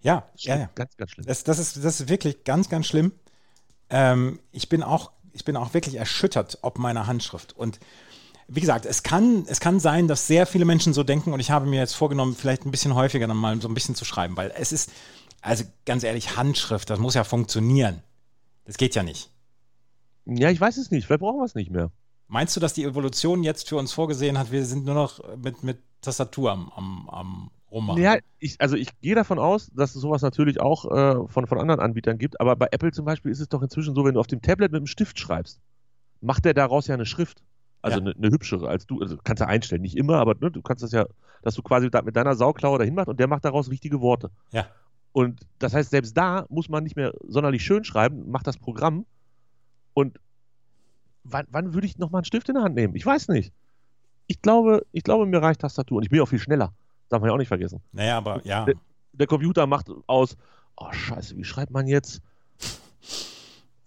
Ja, 0.00 0.24
ja, 0.38 0.58
ja. 0.58 0.70
Ganz, 0.74 0.96
ganz 0.96 1.12
schlimm. 1.12 1.24
Das, 1.24 1.44
das, 1.44 1.60
ist, 1.60 1.84
das 1.84 2.00
ist 2.00 2.08
wirklich 2.08 2.42
ganz, 2.42 2.68
ganz 2.68 2.86
schlimm. 2.86 3.12
Ähm, 3.90 4.40
ich, 4.50 4.68
bin 4.68 4.82
auch, 4.82 5.12
ich 5.32 5.44
bin 5.44 5.56
auch 5.56 5.72
wirklich 5.72 5.94
erschüttert 5.94 6.58
ob 6.62 6.80
meiner 6.80 7.06
Handschrift. 7.06 7.56
Und 7.56 7.78
wie 8.48 8.60
gesagt, 8.60 8.86
es 8.86 9.04
kann, 9.04 9.44
es 9.46 9.60
kann 9.60 9.78
sein, 9.78 10.08
dass 10.08 10.26
sehr 10.26 10.46
viele 10.46 10.64
Menschen 10.64 10.94
so 10.94 11.04
denken 11.04 11.32
und 11.32 11.38
ich 11.38 11.52
habe 11.52 11.66
mir 11.66 11.78
jetzt 11.78 11.94
vorgenommen, 11.94 12.34
vielleicht 12.34 12.66
ein 12.66 12.72
bisschen 12.72 12.96
häufiger 12.96 13.28
dann 13.28 13.36
mal 13.36 13.60
so 13.60 13.68
ein 13.68 13.74
bisschen 13.74 13.94
zu 13.94 14.04
schreiben, 14.04 14.36
weil 14.36 14.52
es 14.56 14.72
ist, 14.72 14.90
also 15.42 15.64
ganz 15.84 16.04
ehrlich, 16.04 16.36
Handschrift, 16.36 16.88
das 16.88 16.98
muss 16.98 17.14
ja 17.14 17.24
funktionieren. 17.24 18.02
Das 18.64 18.76
geht 18.76 18.94
ja 18.94 19.02
nicht. 19.02 19.30
Ja, 20.24 20.50
ich 20.50 20.60
weiß 20.60 20.76
es 20.76 20.90
nicht. 20.90 21.06
Vielleicht 21.06 21.20
brauchen 21.20 21.40
wir 21.40 21.44
es 21.44 21.54
nicht 21.54 21.70
mehr. 21.70 21.90
Meinst 22.28 22.56
du, 22.56 22.60
dass 22.60 22.72
die 22.72 22.84
Evolution 22.84 23.42
jetzt 23.42 23.68
für 23.68 23.76
uns 23.76 23.92
vorgesehen 23.92 24.38
hat, 24.38 24.52
wir 24.52 24.64
sind 24.64 24.86
nur 24.86 24.94
noch 24.94 25.20
mit, 25.36 25.62
mit 25.62 25.82
Tastatur 26.00 26.52
am, 26.52 26.72
am, 26.74 27.10
am 27.10 27.50
rummachen? 27.70 28.00
Ja, 28.00 28.16
ich, 28.38 28.60
also 28.60 28.76
ich 28.76 28.88
gehe 29.00 29.14
davon 29.14 29.38
aus, 29.38 29.68
dass 29.74 29.94
es 29.94 30.00
sowas 30.00 30.22
natürlich 30.22 30.60
auch 30.60 30.84
äh, 30.90 31.28
von, 31.28 31.46
von 31.46 31.58
anderen 31.58 31.80
Anbietern 31.80 32.16
gibt, 32.16 32.40
aber 32.40 32.56
bei 32.56 32.68
Apple 32.70 32.92
zum 32.92 33.04
Beispiel 33.04 33.32
ist 33.32 33.40
es 33.40 33.48
doch 33.48 33.60
inzwischen 33.62 33.94
so, 33.94 34.04
wenn 34.04 34.14
du 34.14 34.20
auf 34.20 34.28
dem 34.28 34.40
Tablet 34.40 34.72
mit 34.72 34.78
einem 34.78 34.86
Stift 34.86 35.18
schreibst, 35.18 35.60
macht 36.20 36.44
der 36.44 36.54
daraus 36.54 36.86
ja 36.86 36.94
eine 36.94 37.04
Schrift. 37.06 37.42
Also 37.82 37.98
ja. 37.98 38.06
eine, 38.06 38.14
eine, 38.16 38.28
hübschere 38.28 38.68
als 38.68 38.86
du. 38.86 39.00
Also 39.00 39.18
kannst 39.22 39.42
du 39.42 39.46
einstellen, 39.48 39.82
nicht 39.82 39.96
immer, 39.96 40.18
aber 40.18 40.36
ne, 40.40 40.52
du 40.52 40.62
kannst 40.62 40.84
das 40.84 40.92
ja, 40.92 41.04
dass 41.42 41.56
du 41.56 41.62
quasi 41.62 41.90
mit 42.04 42.14
deiner 42.14 42.36
Sauklaue 42.36 42.78
dahin 42.78 42.94
machst 42.94 43.08
und 43.08 43.18
der 43.18 43.26
macht 43.26 43.44
daraus 43.44 43.68
richtige 43.68 44.00
Worte. 44.00 44.30
Ja. 44.52 44.68
Und 45.12 45.40
das 45.58 45.74
heißt, 45.74 45.90
selbst 45.90 46.16
da 46.16 46.46
muss 46.48 46.68
man 46.68 46.84
nicht 46.84 46.96
mehr 46.96 47.12
sonderlich 47.26 47.62
schön 47.62 47.84
schreiben, 47.84 48.30
macht 48.30 48.46
das 48.46 48.56
Programm. 48.56 49.04
Und 49.94 50.18
wann, 51.24 51.46
wann 51.50 51.74
würde 51.74 51.86
ich 51.86 51.98
nochmal 51.98 52.20
einen 52.20 52.24
Stift 52.24 52.48
in 52.48 52.54
der 52.54 52.64
Hand 52.64 52.74
nehmen? 52.74 52.96
Ich 52.96 53.04
weiß 53.04 53.28
nicht. 53.28 53.52
Ich 54.26 54.40
glaube, 54.40 54.86
ich 54.92 55.02
glaube, 55.02 55.26
mir 55.26 55.42
reicht 55.42 55.60
Tastatur. 55.60 55.98
Und 55.98 56.04
ich 56.04 56.10
bin 56.10 56.20
auch 56.20 56.28
viel 56.28 56.38
schneller. 56.38 56.72
Darf 57.08 57.20
man 57.20 57.28
ja 57.28 57.34
auch 57.34 57.38
nicht 57.38 57.48
vergessen. 57.48 57.82
Naja, 57.92 58.16
aber 58.16 58.40
ja. 58.46 58.64
Der, 58.64 58.74
der 59.12 59.26
Computer 59.26 59.66
macht 59.66 59.90
aus, 60.06 60.36
oh 60.76 60.90
Scheiße, 60.90 61.36
wie 61.36 61.44
schreibt 61.44 61.72
man 61.72 61.86
jetzt? 61.86 62.22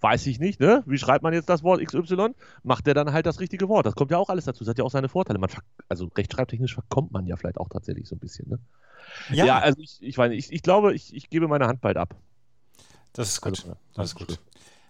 Weiß 0.01 0.27
ich 0.27 0.39
nicht, 0.39 0.59
ne? 0.59 0.83
Wie 0.85 0.97
schreibt 0.97 1.23
man 1.23 1.33
jetzt 1.33 1.49
das 1.49 1.63
Wort 1.63 1.83
XY? 1.83 2.35
Macht 2.63 2.85
der 2.85 2.93
dann 2.93 3.11
halt 3.11 3.25
das 3.25 3.39
richtige 3.39 3.69
Wort. 3.69 3.85
Das 3.85 3.95
kommt 3.95 4.11
ja 4.11 4.17
auch 4.17 4.29
alles 4.29 4.45
dazu. 4.45 4.63
Das 4.63 4.69
hat 4.71 4.77
ja 4.77 4.83
auch 4.83 4.91
seine 4.91 5.09
Vorteile. 5.09 5.39
Man 5.39 5.49
also 5.89 6.11
rechtschreibtechnisch 6.15 6.73
verkommt 6.73 7.11
man 7.11 7.25
ja 7.25 7.37
vielleicht 7.37 7.57
auch 7.57 7.69
tatsächlich 7.69 8.07
so 8.07 8.15
ein 8.15 8.19
bisschen, 8.19 8.49
ne? 8.49 8.59
Ja, 9.29 9.45
ja 9.45 9.59
also 9.59 9.79
ich, 9.79 10.01
ich, 10.01 10.17
ich, 10.17 10.51
ich 10.51 10.61
glaube, 10.61 10.93
ich, 10.93 11.15
ich 11.15 11.29
gebe 11.29 11.47
meine 11.47 11.67
Hand 11.67 11.81
bald 11.81 11.97
ab. 11.97 12.15
Das 13.13 13.29
ist 13.29 13.41
gut. 13.41 13.53
Also, 13.53 13.77
das 13.93 14.05
ist 14.07 14.15
gut. 14.15 14.39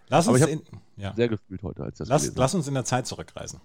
Lass 0.08 0.28
uns 0.28 0.41
in, 0.41 0.62
ja. 0.98 1.13
sehr 1.15 1.30
gefühlt 1.30 1.63
heute, 1.63 1.84
als 1.84 1.98
das 1.98 2.08
lass, 2.08 2.36
lass 2.36 2.56
uns 2.56 2.68
in 2.68 2.74
der 2.74 2.86
Zeit 2.86 3.08
zurückreisen. 3.08 3.60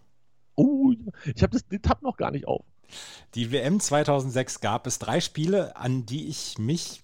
Oh, 0.55 0.92
ich 1.35 1.42
habe 1.42 1.59
den 1.59 1.83
Tab 1.83 2.03
noch 2.03 2.16
gar 2.16 2.31
nicht 2.31 2.46
auf. 2.46 2.64
Die 3.35 3.53
WM 3.53 3.81
2006 3.81 4.61
gab 4.61 4.87
es 4.87 4.98
drei 4.98 5.20
Spiele, 5.20 5.76
an 5.76 6.07
die 6.07 6.29
ich 6.29 6.59
mich 6.59 7.03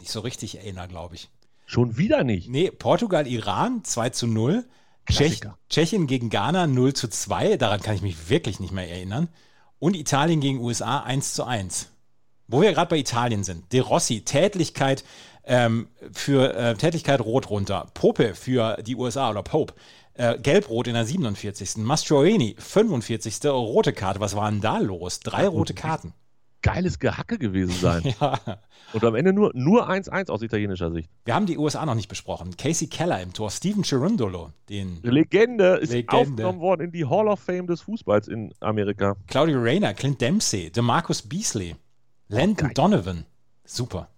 nicht 0.00 0.10
so 0.10 0.20
richtig 0.20 0.58
erinnere, 0.58 0.88
glaube 0.88 1.14
ich. 1.14 1.30
Schon 1.70 1.96
wieder 1.96 2.24
nicht? 2.24 2.48
Nee, 2.48 2.72
Portugal, 2.72 3.28
Iran 3.28 3.84
2 3.84 4.10
zu 4.10 4.26
0. 4.26 4.64
Tschech, 5.08 5.40
Tschechien 5.68 6.08
gegen 6.08 6.28
Ghana 6.28 6.66
0 6.66 6.94
zu 6.94 7.06
2. 7.06 7.58
Daran 7.58 7.80
kann 7.80 7.94
ich 7.94 8.02
mich 8.02 8.28
wirklich 8.28 8.58
nicht 8.58 8.72
mehr 8.72 8.90
erinnern. 8.90 9.28
Und 9.78 9.94
Italien 9.94 10.40
gegen 10.40 10.58
USA 10.58 10.98
1 10.98 11.32
zu 11.32 11.44
1. 11.44 11.92
Wo 12.48 12.60
wir 12.60 12.72
gerade 12.72 12.88
bei 12.88 12.98
Italien 12.98 13.44
sind. 13.44 13.72
De 13.72 13.78
Rossi, 13.78 14.22
Tätlichkeit 14.22 15.04
ähm, 15.44 15.86
für 16.10 16.52
äh, 16.56 16.74
Tätlichkeit 16.74 17.20
rot 17.20 17.50
runter. 17.50 17.86
Pope 17.94 18.34
für 18.34 18.82
die 18.82 18.96
USA 18.96 19.30
oder 19.30 19.44
Pope. 19.44 19.72
Äh, 20.14 20.40
Gelb-rot 20.40 20.88
in 20.88 20.94
der 20.94 21.06
47. 21.06 21.76
Mastroeni, 21.76 22.56
45. 22.58 23.44
rote 23.44 23.92
Karte. 23.92 24.18
Was 24.18 24.34
war 24.34 24.50
denn 24.50 24.60
da 24.60 24.78
los? 24.78 25.20
Drei 25.20 25.46
rote 25.46 25.74
Karten. 25.74 26.14
Geiles 26.62 26.98
Gehacke 26.98 27.38
gewesen 27.38 27.72
sein. 27.72 28.14
ja. 28.20 28.38
Und 28.92 29.04
am 29.04 29.14
Ende 29.14 29.32
nur 29.32 29.52
1-1 29.54 30.26
nur 30.26 30.34
aus 30.34 30.42
italienischer 30.42 30.90
Sicht. 30.90 31.10
Wir 31.24 31.34
haben 31.34 31.46
die 31.46 31.58
USA 31.58 31.86
noch 31.86 31.94
nicht 31.94 32.08
besprochen. 32.08 32.56
Casey 32.56 32.88
Keller 32.88 33.20
im 33.22 33.32
Tor, 33.32 33.50
Steven 33.50 33.82
Cherundolo, 33.82 34.50
den. 34.68 35.00
Legende 35.02 35.76
ist 35.76 35.92
Legende. 35.92 36.16
aufgenommen 36.16 36.60
worden 36.60 36.82
in 36.82 36.92
die 36.92 37.06
Hall 37.06 37.28
of 37.28 37.40
Fame 37.40 37.66
des 37.66 37.80
Fußballs 37.82 38.28
in 38.28 38.52
Amerika. 38.60 39.16
Claudio 39.26 39.60
Reyna, 39.60 39.92
Clint 39.94 40.20
Dempsey, 40.20 40.70
DeMarcus 40.70 41.22
Beasley. 41.22 41.76
Landon 42.28 42.72
Donovan. 42.74 43.24
Super. 43.64 44.08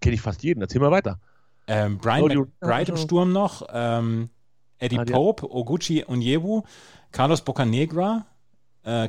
Kenne 0.00 0.14
ich 0.14 0.20
fast 0.20 0.42
jeden. 0.42 0.60
Erzähl 0.60 0.80
mal 0.80 0.90
weiter. 0.90 1.18
Ähm, 1.66 1.98
Brian 1.98 2.26
McBride 2.26 2.92
im 2.92 2.96
Sturm 2.96 3.32
noch. 3.32 3.62
Ähm, 3.72 4.30
Eddie 4.78 4.98
ah, 4.98 5.04
Pope, 5.04 5.50
Oguchi 5.50 6.04
Onyewu, 6.06 6.62
Carlos 7.10 7.42
Bocanegra, 7.42 8.26
äh, 8.84 9.08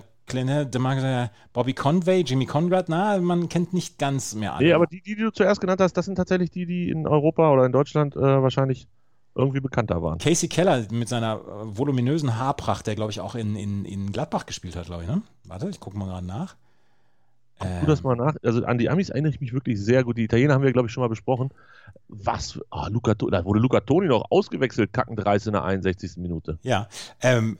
Bobby 1.53 1.73
Conway, 1.73 2.21
Jimmy 2.21 2.45
Conrad, 2.45 2.89
na, 2.89 3.17
man 3.19 3.49
kennt 3.49 3.73
nicht 3.73 3.97
ganz 3.97 4.35
mehr 4.35 4.53
alle. 4.53 4.67
Nee, 4.67 4.73
aber 4.73 4.87
die, 4.87 5.01
die, 5.01 5.15
du 5.15 5.31
zuerst 5.31 5.61
genannt 5.61 5.81
hast, 5.81 5.93
das 5.93 6.05
sind 6.05 6.15
tatsächlich 6.15 6.51
die, 6.51 6.65
die 6.65 6.89
in 6.89 7.07
Europa 7.07 7.51
oder 7.51 7.65
in 7.65 7.71
Deutschland 7.71 8.15
äh, 8.15 8.19
wahrscheinlich 8.19 8.87
irgendwie 9.35 9.59
bekannter 9.59 10.01
waren. 10.01 10.17
Casey 10.19 10.49
Keller 10.49 10.85
mit 10.91 11.07
seiner 11.07 11.35
äh, 11.35 11.77
voluminösen 11.77 12.37
Haarpracht, 12.37 12.87
der 12.87 12.95
glaube 12.95 13.11
ich 13.11 13.21
auch 13.21 13.35
in, 13.35 13.55
in, 13.55 13.85
in 13.85 14.11
Gladbach 14.11 14.45
gespielt 14.45 14.75
hat, 14.75 14.85
glaube 14.85 15.03
ich, 15.03 15.09
ne? 15.09 15.21
Warte, 15.45 15.69
ich 15.69 15.79
gucke 15.79 15.97
mal 15.97 16.05
gerade 16.05 16.25
nach. 16.25 16.55
Guck 17.59 17.81
du 17.81 17.85
das 17.87 18.03
mal 18.03 18.15
nach. 18.15 18.35
Also 18.41 18.63
an 18.63 18.77
die 18.77 18.89
Amis 18.89 19.09
erinnere 19.09 19.33
ich 19.33 19.41
mich 19.41 19.53
wirklich 19.53 19.79
sehr 19.79 20.03
gut. 20.03 20.17
Die 20.17 20.23
Italiener 20.23 20.53
haben 20.53 20.63
wir, 20.63 20.71
glaube 20.71 20.87
ich, 20.87 20.93
schon 20.93 21.01
mal 21.01 21.09
besprochen. 21.09 21.51
Was, 22.07 22.59
oh, 22.71 22.85
Luca, 22.89 23.15
da 23.15 23.43
wurde 23.43 23.59
Luca 23.59 23.81
Toni 23.81 24.07
noch 24.07 24.31
ausgewechselt, 24.31 24.93
kacken 24.93 25.17
30 25.17 25.47
in 25.47 25.53
der 25.53 25.63
61. 25.63 26.17
Minute. 26.17 26.57
Ja, 26.63 26.87
ähm, 27.21 27.57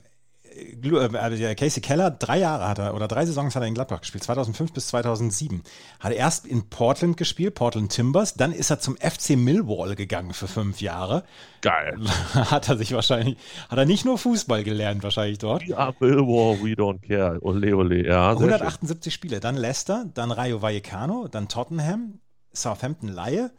Casey 1.56 1.80
Keller, 1.80 2.10
drei 2.10 2.38
Jahre 2.38 2.68
hat 2.68 2.78
er, 2.78 2.94
oder 2.94 3.08
drei 3.08 3.24
Saisons 3.24 3.54
hat 3.54 3.62
er 3.62 3.68
in 3.68 3.74
Gladbach 3.74 4.00
gespielt, 4.00 4.24
2005 4.24 4.72
bis 4.72 4.88
2007. 4.88 5.62
Hat 6.00 6.12
er 6.12 6.18
erst 6.18 6.46
in 6.46 6.68
Portland 6.68 7.16
gespielt, 7.16 7.54
Portland 7.54 7.92
Timbers, 7.92 8.34
dann 8.34 8.52
ist 8.52 8.70
er 8.70 8.80
zum 8.80 8.96
FC 8.96 9.30
Millwall 9.30 9.94
gegangen 9.94 10.32
für 10.32 10.48
fünf 10.48 10.80
Jahre. 10.80 11.24
Geil. 11.60 11.98
Hat 12.34 12.68
er 12.68 12.78
sich 12.78 12.92
wahrscheinlich, 12.94 13.36
hat 13.68 13.78
er 13.78 13.84
nicht 13.84 14.06
nur 14.06 14.16
Fußball 14.16 14.64
gelernt 14.64 15.02
wahrscheinlich 15.02 15.38
dort. 15.38 15.62
Ja, 15.64 15.92
Millwall, 16.00 16.58
we 16.62 16.72
don't 16.72 17.06
care. 17.06 17.38
Ole, 17.42 17.76
ole, 17.76 18.06
ja. 18.06 18.30
178 18.30 19.12
Spiele, 19.12 19.40
dann 19.40 19.56
Leicester, 19.56 20.06
dann 20.14 20.30
Rayo 20.30 20.62
Vallecano, 20.62 21.28
dann 21.28 21.48
Tottenham, 21.48 22.20
Southampton 22.52 23.08
Laie, 23.08 23.50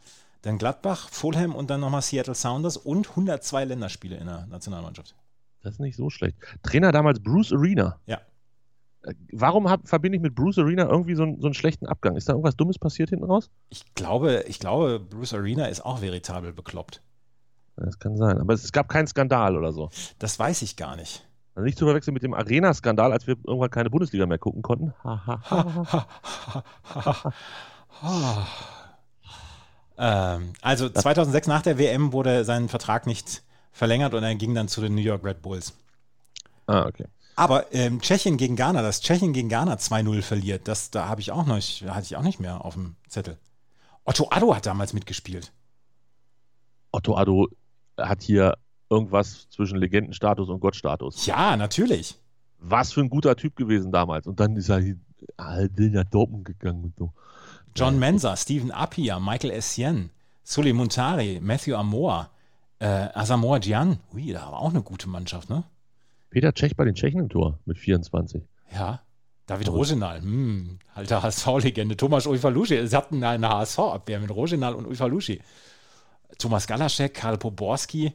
dann 0.42 0.58
Gladbach, 0.58 1.08
Fulham 1.10 1.54
und 1.54 1.70
dann 1.70 1.80
nochmal 1.80 2.02
Seattle 2.02 2.34
Sounders 2.34 2.76
und 2.76 3.10
102 3.10 3.64
Länderspiele 3.64 4.16
in 4.16 4.26
der 4.26 4.46
Nationalmannschaft. 4.46 5.14
Das 5.62 5.74
ist 5.74 5.80
nicht 5.80 5.96
so 5.96 6.10
schlecht. 6.10 6.36
Trainer 6.62 6.92
damals 6.92 7.20
Bruce 7.20 7.52
Arena. 7.52 7.98
Ja. 8.06 8.20
Warum 9.32 9.68
hab, 9.68 9.88
verbinde 9.88 10.16
ich 10.16 10.22
mit 10.22 10.34
Bruce 10.34 10.58
Arena 10.58 10.84
irgendwie 10.88 11.14
so, 11.14 11.24
so, 11.38 11.46
einen 11.46 11.54
schlechten 11.54 11.86
Abgang? 11.86 12.16
Ist 12.16 12.28
da 12.28 12.34
irgendwas 12.34 12.56
Dummes 12.56 12.78
passiert 12.78 13.10
hinten 13.10 13.24
raus? 13.24 13.50
Ich 13.68 13.94
glaube, 13.94 14.44
ich 14.46 14.60
glaube, 14.60 15.00
Bruce 15.00 15.34
Arena 15.34 15.66
ist 15.66 15.84
auch 15.84 16.00
veritabel 16.02 16.52
bekloppt. 16.52 17.02
Das 17.76 17.98
kann 17.98 18.16
sein. 18.16 18.38
Aber 18.38 18.54
es, 18.54 18.64
es 18.64 18.72
gab 18.72 18.88
keinen 18.88 19.06
Skandal 19.06 19.56
oder 19.56 19.72
so. 19.72 19.90
Das 20.18 20.38
weiß 20.38 20.62
ich 20.62 20.76
gar 20.76 20.94
nicht. 20.96 21.26
Also 21.54 21.64
nicht 21.64 21.76
zu 21.78 21.84
verwechseln 21.84 22.14
mit 22.14 22.22
dem 22.22 22.32
Arena-Skandal, 22.32 23.12
als 23.12 23.26
wir 23.26 23.36
irgendwann 23.44 23.70
keine 23.70 23.90
Bundesliga 23.90 24.24
mehr 24.26 24.38
gucken 24.38 24.62
konnten. 24.62 24.94
ähm, 29.98 30.52
also 30.62 30.88
2006 30.88 31.46
nach 31.48 31.60
der 31.62 31.78
WM 31.78 32.12
wurde 32.14 32.44
sein 32.44 32.68
Vertrag 32.68 33.06
nicht 33.06 33.42
verlängert 33.72 34.14
und 34.14 34.22
er 34.22 34.34
ging 34.34 34.54
dann 34.54 34.68
zu 34.68 34.80
den 34.80 34.94
New 34.94 35.00
York 35.00 35.24
Red 35.24 35.42
Bulls. 35.42 35.74
Ah, 36.66 36.86
okay. 36.86 37.06
Aber 37.34 37.72
ähm, 37.72 38.00
Tschechien 38.00 38.36
gegen 38.36 38.56
Ghana, 38.56 38.82
dass 38.82 39.00
Tschechien 39.00 39.32
gegen 39.32 39.48
Ghana 39.48 39.74
2-0 39.74 40.22
verliert, 40.22 40.68
das 40.68 40.90
da 40.90 41.08
habe 41.08 41.20
ich 41.20 41.32
auch 41.32 41.46
noch, 41.46 41.56
hatte 41.56 42.04
ich 42.04 42.16
auch 42.16 42.22
nicht 42.22 42.40
mehr 42.40 42.64
auf 42.64 42.74
dem 42.74 42.96
Zettel. 43.08 43.38
Otto 44.04 44.28
Addo 44.30 44.54
hat 44.54 44.66
damals 44.66 44.92
mitgespielt. 44.92 45.52
Otto 46.90 47.16
Addo 47.16 47.48
hat 47.98 48.22
hier 48.22 48.54
irgendwas 48.90 49.48
zwischen 49.48 49.78
Legendenstatus 49.78 50.48
und 50.50 50.60
Gottstatus. 50.60 51.24
Ja, 51.24 51.56
natürlich. 51.56 52.18
Was 52.58 52.92
für 52.92 53.00
ein 53.00 53.08
guter 53.08 53.34
Typ 53.36 53.56
gewesen 53.56 53.90
damals. 53.90 54.26
Und 54.26 54.38
dann 54.38 54.56
ist 54.56 54.68
er 54.68 54.80
hier 54.80 54.98
nach 55.38 56.04
Dortmund 56.04 56.44
gegangen 56.44 56.84
und 56.84 56.94
so. 56.96 57.12
John 57.74 57.98
Mensa, 57.98 58.36
Steven 58.36 58.70
Appia, 58.70 59.18
Michael 59.18 59.50
Essien, 59.50 60.10
Sully 60.44 60.74
Montari, 60.74 61.40
Matthew 61.40 61.74
Amor, 61.74 62.28
äh, 62.82 63.08
Asamoah 63.14 63.60
Gyan, 63.60 63.98
ui, 64.12 64.32
da 64.32 64.40
war 64.40 64.58
auch 64.58 64.70
eine 64.70 64.82
gute 64.82 65.08
Mannschaft, 65.08 65.48
ne? 65.48 65.62
Peter 66.30 66.52
Cech 66.52 66.74
bei 66.76 66.84
den 66.84 66.94
Tschechen 66.94 67.20
im 67.20 67.28
Tor 67.28 67.58
mit 67.64 67.78
24. 67.78 68.42
Ja. 68.74 69.02
David 69.46 69.68
oh. 69.68 69.72
Rosenal, 69.72 70.20
hm, 70.20 70.78
alter 70.94 71.22
HSV-Legende. 71.22 71.96
Thomas 71.96 72.26
Uifalushi, 72.26 72.86
sie 72.86 72.96
hatten 72.96 73.22
eine 73.22 73.48
HSV-Abwehr 73.48 74.18
mit 74.18 74.30
Rosenal 74.30 74.74
und 74.74 74.86
Uifalushi. 74.86 75.40
Thomas 76.38 76.66
Galaschek, 76.66 77.14
Karl 77.14 77.38
Poborski, 77.38 78.14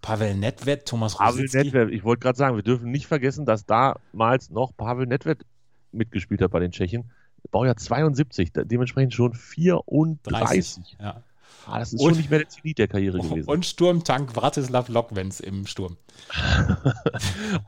Pavel 0.00 0.34
Nedved, 0.34 0.86
Thomas 0.86 1.16
Pavel 1.16 1.46
Nedved, 1.52 1.90
ich 1.90 2.04
wollte 2.04 2.20
gerade 2.20 2.38
sagen, 2.38 2.56
wir 2.56 2.62
dürfen 2.62 2.90
nicht 2.90 3.06
vergessen, 3.06 3.44
dass 3.44 3.66
damals 3.66 4.48
noch 4.50 4.74
Pavel 4.76 5.06
Nedved 5.06 5.44
mitgespielt 5.92 6.40
hat 6.40 6.52
bei 6.52 6.60
den 6.60 6.72
Tschechen. 6.72 7.10
Baujahr 7.50 7.76
72, 7.76 8.52
dementsprechend 8.54 9.12
schon 9.12 9.34
34. 9.34 10.84
30, 10.84 10.96
ja. 11.00 11.22
Ah, 11.66 11.78
das 11.78 11.92
ist 11.92 12.00
und, 12.00 12.10
schon 12.10 12.18
nicht 12.18 12.30
mehr 12.30 12.40
der 12.40 12.48
Zenit 12.48 12.78
der 12.78 12.88
Karriere 12.88 13.18
gewesen. 13.18 13.48
Und 13.48 13.66
Sturmtank 13.66 14.32
Bratislav 14.32 14.88
Lokwenz 14.88 15.40
im 15.40 15.66
Sturm. 15.66 15.96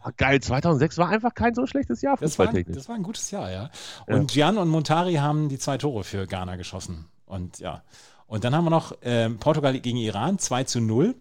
oh, 0.04 0.10
geil, 0.16 0.40
2006 0.40 0.98
war 0.98 1.08
einfach 1.08 1.34
kein 1.34 1.54
so 1.54 1.66
schlechtes 1.66 2.02
Jahr 2.02 2.16
das 2.18 2.38
war, 2.38 2.52
das 2.52 2.88
war 2.88 2.96
ein 2.96 3.02
gutes 3.02 3.30
Jahr, 3.30 3.50
ja. 3.50 3.70
Und 4.06 4.34
ja. 4.34 4.46
Gian 4.46 4.58
und 4.58 4.68
Montari 4.68 5.14
haben 5.14 5.48
die 5.48 5.58
zwei 5.58 5.78
Tore 5.78 6.04
für 6.04 6.26
Ghana 6.26 6.56
geschossen. 6.56 7.06
Und 7.26 7.58
ja. 7.58 7.82
Und 8.26 8.44
dann 8.44 8.54
haben 8.54 8.64
wir 8.64 8.70
noch 8.70 9.00
äh, 9.02 9.30
Portugal 9.30 9.78
gegen 9.80 9.98
Iran, 9.98 10.38
2 10.38 10.64
zu 10.64 10.80
0. 10.80 11.14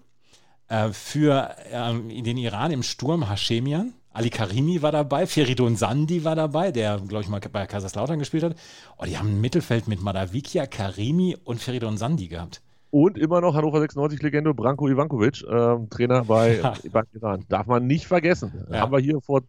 Äh, 0.67 0.89
für 0.89 1.55
äh, 1.71 2.21
den 2.21 2.37
Iran 2.37 2.71
im 2.71 2.83
Sturm 2.83 3.29
Hashemian. 3.29 3.93
Ali 4.17 4.31
Karimi 4.31 4.81
war 4.81 4.91
dabei, 4.91 5.27
Feridun 5.27 5.75
Sandi 5.75 6.23
war 6.23 6.33
dabei, 6.33 6.71
der, 6.71 6.99
glaube 7.07 7.21
ich, 7.21 7.29
mal 7.29 7.39
bei 7.39 7.67
Kaiserslautern 7.67 8.17
gespielt 8.17 8.41
hat. 8.41 8.55
Oh, 8.97 9.05
die 9.05 9.15
haben 9.15 9.29
ein 9.29 9.41
Mittelfeld 9.41 9.87
mit 9.87 10.01
Madavikia, 10.01 10.65
Karimi 10.65 11.37
und 11.43 11.61
Feridun 11.61 11.97
Sandi 11.97 12.27
gehabt. 12.27 12.63
Und 12.89 13.19
immer 13.19 13.41
noch 13.41 13.53
Hannover 13.53 13.77
96-Legende 13.77 14.55
Branko 14.55 14.87
Ivankovic, 14.87 15.43
äh, 15.43 15.87
Trainer 15.91 16.23
bei, 16.23 16.55
ja. 16.91 17.03
Iran. 17.13 17.45
Darf 17.47 17.67
man 17.67 17.85
nicht 17.85 18.07
vergessen. 18.07 18.65
Ja. 18.71 18.79
Haben 18.79 18.91
wir 18.91 18.97
hier 18.97 19.21
vor 19.21 19.43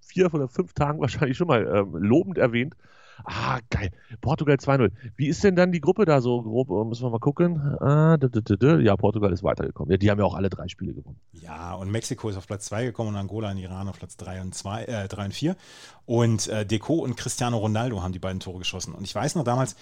vier 0.00 0.34
oder 0.34 0.48
fünf 0.48 0.72
Tagen 0.72 0.98
wahrscheinlich 0.98 1.36
schon 1.36 1.46
mal 1.46 1.64
ähm, 1.64 1.94
lobend 1.94 2.36
erwähnt. 2.36 2.74
Ah, 3.24 3.60
geil. 3.70 3.90
Portugal 4.20 4.56
2-0. 4.56 4.90
Wie 5.16 5.28
ist 5.28 5.44
denn 5.44 5.56
dann 5.56 5.72
die 5.72 5.80
Gruppe 5.80 6.04
da 6.04 6.20
so 6.20 6.42
grob? 6.42 6.70
Äh, 6.70 6.88
müssen 6.88 7.04
wir 7.04 7.10
mal 7.10 7.18
gucken. 7.18 7.58
Ah, 7.80 8.18
ja, 8.80 8.96
Portugal 8.96 9.32
ist 9.32 9.42
weitergekommen. 9.42 9.92
Ja, 9.92 9.96
die 9.96 10.10
haben 10.10 10.18
ja 10.18 10.24
auch 10.24 10.34
alle 10.34 10.50
drei 10.50 10.68
Spiele 10.68 10.94
gewonnen. 10.94 11.20
Ja, 11.32 11.74
und 11.74 11.90
Mexiko 11.90 12.28
ist 12.28 12.36
auf 12.36 12.46
Platz 12.46 12.66
2 12.66 12.86
gekommen 12.86 13.10
und 13.10 13.16
Angola 13.16 13.50
und 13.50 13.58
Iran 13.58 13.88
auf 13.88 13.98
Platz 13.98 14.16
3 14.16 14.40
und, 14.40 14.54
zwei, 14.54 14.84
äh, 14.84 15.08
3 15.08 15.26
und 15.26 15.34
4. 15.34 15.56
Und 16.06 16.48
äh, 16.48 16.66
Deco 16.66 16.94
und 16.94 17.16
Cristiano 17.16 17.58
Ronaldo 17.58 18.02
haben 18.02 18.12
die 18.12 18.18
beiden 18.18 18.40
Tore 18.40 18.58
geschossen. 18.58 18.94
Und 18.94 19.04
ich 19.04 19.14
weiß 19.14 19.36
noch 19.36 19.44
damals, 19.44 19.76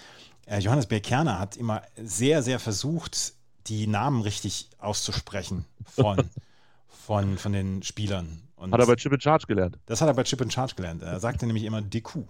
äh, 0.47 0.59
Johannes 0.59 0.87
Bekerner 0.87 1.39
hat 1.39 1.57
immer 1.57 1.83
sehr, 1.97 2.43
sehr 2.43 2.59
versucht, 2.59 3.35
die 3.67 3.87
Namen 3.87 4.23
richtig 4.23 4.71
auszusprechen 4.79 5.65
von, 5.85 6.19
von, 6.89 7.39
von 7.39 7.53
den 7.53 7.83
Spielern. 7.83 8.43
Und 8.57 8.73
hat 8.73 8.81
er 8.81 8.87
bei 8.87 8.97
Chip 8.97 9.13
and 9.13 9.23
Charge 9.23 9.47
gelernt? 9.47 9.79
Das 9.87 10.01
hat 10.01 10.09
er 10.09 10.15
bei 10.15 10.23
Chip 10.23 10.41
and 10.41 10.53
Charge 10.53 10.75
gelernt. 10.77 11.03
Er 11.03 11.19
sagte 11.19 11.47
nämlich 11.47 11.65
immer 11.65 11.83
Deku. 11.83 12.25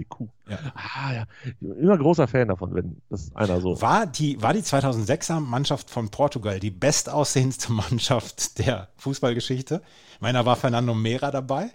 Deku. 0.00 0.28
Ja. 0.48 0.58
Ah, 0.74 1.12
ja. 1.12 1.24
Immer 1.60 1.98
großer 1.98 2.26
Fan 2.26 2.48
davon, 2.48 2.74
wenn 2.74 3.00
das 3.10 3.34
einer 3.36 3.60
so. 3.60 3.80
War 3.80 4.06
die, 4.06 4.40
war 4.42 4.52
die 4.52 4.62
2006er 4.62 5.40
Mannschaft 5.40 5.90
von 5.90 6.08
Portugal 6.08 6.58
die 6.58 6.70
bestaussehendste 6.70 7.72
Mannschaft 7.72 8.58
der 8.58 8.88
Fußballgeschichte? 8.96 9.82
Ich 10.14 10.20
meine, 10.20 10.38
da 10.38 10.46
war 10.46 10.56
Fernando 10.56 10.94
Mera 10.94 11.30
dabei. 11.30 11.70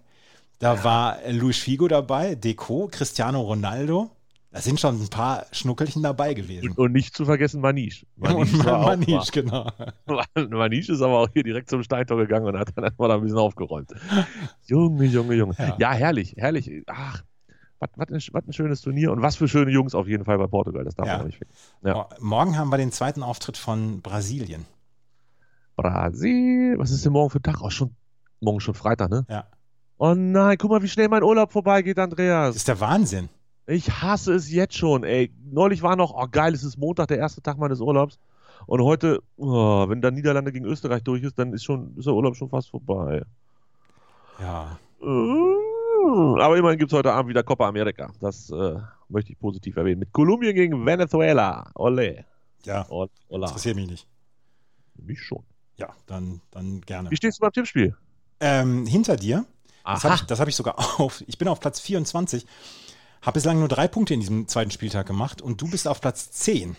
Da 0.60 0.76
ja. 0.76 0.84
war 0.84 1.18
Luis 1.30 1.58
Figo 1.58 1.88
dabei, 1.88 2.36
Deco, 2.36 2.88
Cristiano 2.92 3.42
Ronaldo, 3.42 4.16
da 4.56 4.62
sind 4.62 4.80
schon 4.80 5.02
ein 5.02 5.10
paar 5.10 5.46
Schnuckelchen 5.52 6.02
dabei 6.02 6.34
gewesen. 6.34 6.70
Und, 6.70 6.78
und 6.78 6.94
nicht 6.94 7.14
zu 7.14 7.26
vergessen 7.26 7.58
und 7.58 7.64
Manish 7.64 8.06
genau. 9.34 9.70
Manish 10.50 10.88
ist 10.88 11.02
aber 11.02 11.20
auch 11.20 11.28
hier 11.34 11.44
direkt 11.44 11.70
zum 11.70 11.84
Steintor 11.84 12.16
gegangen 12.20 12.46
und 12.46 12.58
hat 12.58 12.70
dann 12.74 12.86
erstmal 12.86 13.10
da 13.10 13.16
ein 13.16 13.22
bisschen 13.22 13.38
aufgeräumt. 13.38 13.92
Junge, 14.66 15.04
Junge, 15.08 15.36
Junge. 15.36 15.56
Ja, 15.60 15.76
ja 15.78 15.92
herrlich, 15.92 16.36
herrlich. 16.38 16.72
Ach, 16.88 17.22
was, 17.96 18.10
ein, 18.10 18.34
was 18.34 18.48
ein 18.48 18.54
schönes 18.54 18.82
Turnier 18.82 19.12
und 19.12 19.22
was 19.22 19.36
für 19.36 19.48
schöne 19.48 19.72
Jungs 19.72 19.96
auf 19.96 20.08
jeden 20.08 20.26
Fall 20.26 20.38
bei 20.38 20.48
Portugal. 20.48 20.84
Das 20.84 20.96
darf 20.96 21.08
ja. 21.08 21.18
man 21.18 21.28
nicht 21.28 21.38
vergessen. 21.38 21.60
Ja. 21.84 22.08
Morgen 22.20 22.58
haben 22.58 22.70
wir 22.70 22.78
den 22.78 22.92
zweiten 22.92 23.24
Auftritt 23.24 23.58
von 23.58 24.02
Brasilien. 24.02 24.66
Brasil, 25.76 26.76
was 26.78 26.92
ist 26.92 27.06
denn 27.06 27.12
morgen 27.12 27.30
für 27.30 27.42
Tag? 27.42 27.62
Oh, 27.62 27.70
schon, 27.70 27.96
morgen 28.40 28.60
schon 28.60 28.74
Freitag, 28.74 29.10
ne? 29.10 29.26
Ja. 29.30 29.46
Oh 29.98 30.14
nein, 30.14 30.58
guck 30.58 30.72
mal, 30.72 30.82
wie 30.82 30.88
schnell 30.88 31.08
mein 31.08 31.24
Urlaub 31.24 31.52
vorbeigeht, 31.52 32.00
Andreas. 32.00 32.50
Das 32.50 32.56
ist 32.58 32.68
der 32.68 32.80
Wahnsinn. 32.80 33.30
Ich 33.68 34.02
hasse 34.02 34.34
es 34.34 34.52
jetzt 34.52 34.76
schon, 34.76 35.04
ey. 35.04 35.34
Neulich 35.44 35.82
war 35.82 35.96
noch, 35.96 36.14
oh 36.14 36.28
geil, 36.30 36.54
es 36.54 36.64
ist 36.64 36.78
Montag, 36.78 37.08
der 37.08 37.18
erste 37.18 37.42
Tag 37.42 37.58
meines 37.58 37.80
Urlaubs. 37.80 38.20
Und 38.68 38.82
heute, 38.82 39.22
oh, 39.38 39.88
wenn 39.90 40.02
dann 40.02 40.14
Niederlande 40.14 40.52
gegen 40.52 40.66
Österreich 40.66 41.04
durch 41.04 41.24
ist, 41.24 41.38
dann 41.40 41.54
ist, 41.54 41.64
schon, 41.64 41.96
ist 41.98 42.06
der 42.06 42.14
Urlaub 42.14 42.36
schon 42.36 42.50
fast 42.50 42.70
vorbei. 42.70 43.24
Ja. 44.40 44.78
Äh, 45.02 45.06
aber 46.06 46.58
immerhin 46.58 46.80
gibt 46.80 46.92
es 46.92 46.98
heute 46.98 47.12
Abend 47.12 47.30
wieder 47.30 47.44
Copa 47.44 47.68
America. 47.68 48.12
Das 48.20 48.50
äh, 48.50 48.76
möchte 49.10 49.32
ich 49.32 49.40
positiv 49.40 49.76
erwähnen. 49.78 50.00
Mit 50.00 50.12
Kolumbien 50.12 50.56
gegen 50.56 50.86
Venezuela. 50.86 51.72
Ole. 51.76 52.26
Ja. 52.64 52.86
Ola. 52.90 53.10
Interessiert 53.30 53.76
mich 53.76 53.88
nicht. 53.88 54.08
Mich 54.96 55.22
schon. 55.22 55.44
Ja, 55.78 55.90
dann, 56.06 56.42
dann 56.52 56.82
gerne. 56.82 57.12
Wie 57.12 57.16
stehst 57.16 57.40
du 57.40 57.42
beim 57.42 57.52
Tippspiel? 57.52 57.96
Ähm, 58.40 58.86
hinter 58.86 59.18
dir. 59.18 59.46
Aha. 59.84 59.94
Das 59.94 60.04
habe 60.04 60.16
ich, 60.16 60.40
hab 60.40 60.48
ich 60.48 60.56
sogar 60.56 60.76
auf. 61.00 61.24
Ich 61.28 61.38
bin 61.38 61.48
auf 61.48 61.60
Platz 61.60 61.80
24 61.80 62.46
habe 63.26 63.34
bislang 63.34 63.58
nur 63.58 63.68
drei 63.68 63.88
Punkte 63.88 64.14
in 64.14 64.20
diesem 64.20 64.48
zweiten 64.48 64.70
Spieltag 64.70 65.08
gemacht 65.08 65.42
und 65.42 65.60
du 65.60 65.68
bist 65.68 65.88
auf 65.88 66.00
Platz 66.00 66.30
10. 66.32 66.76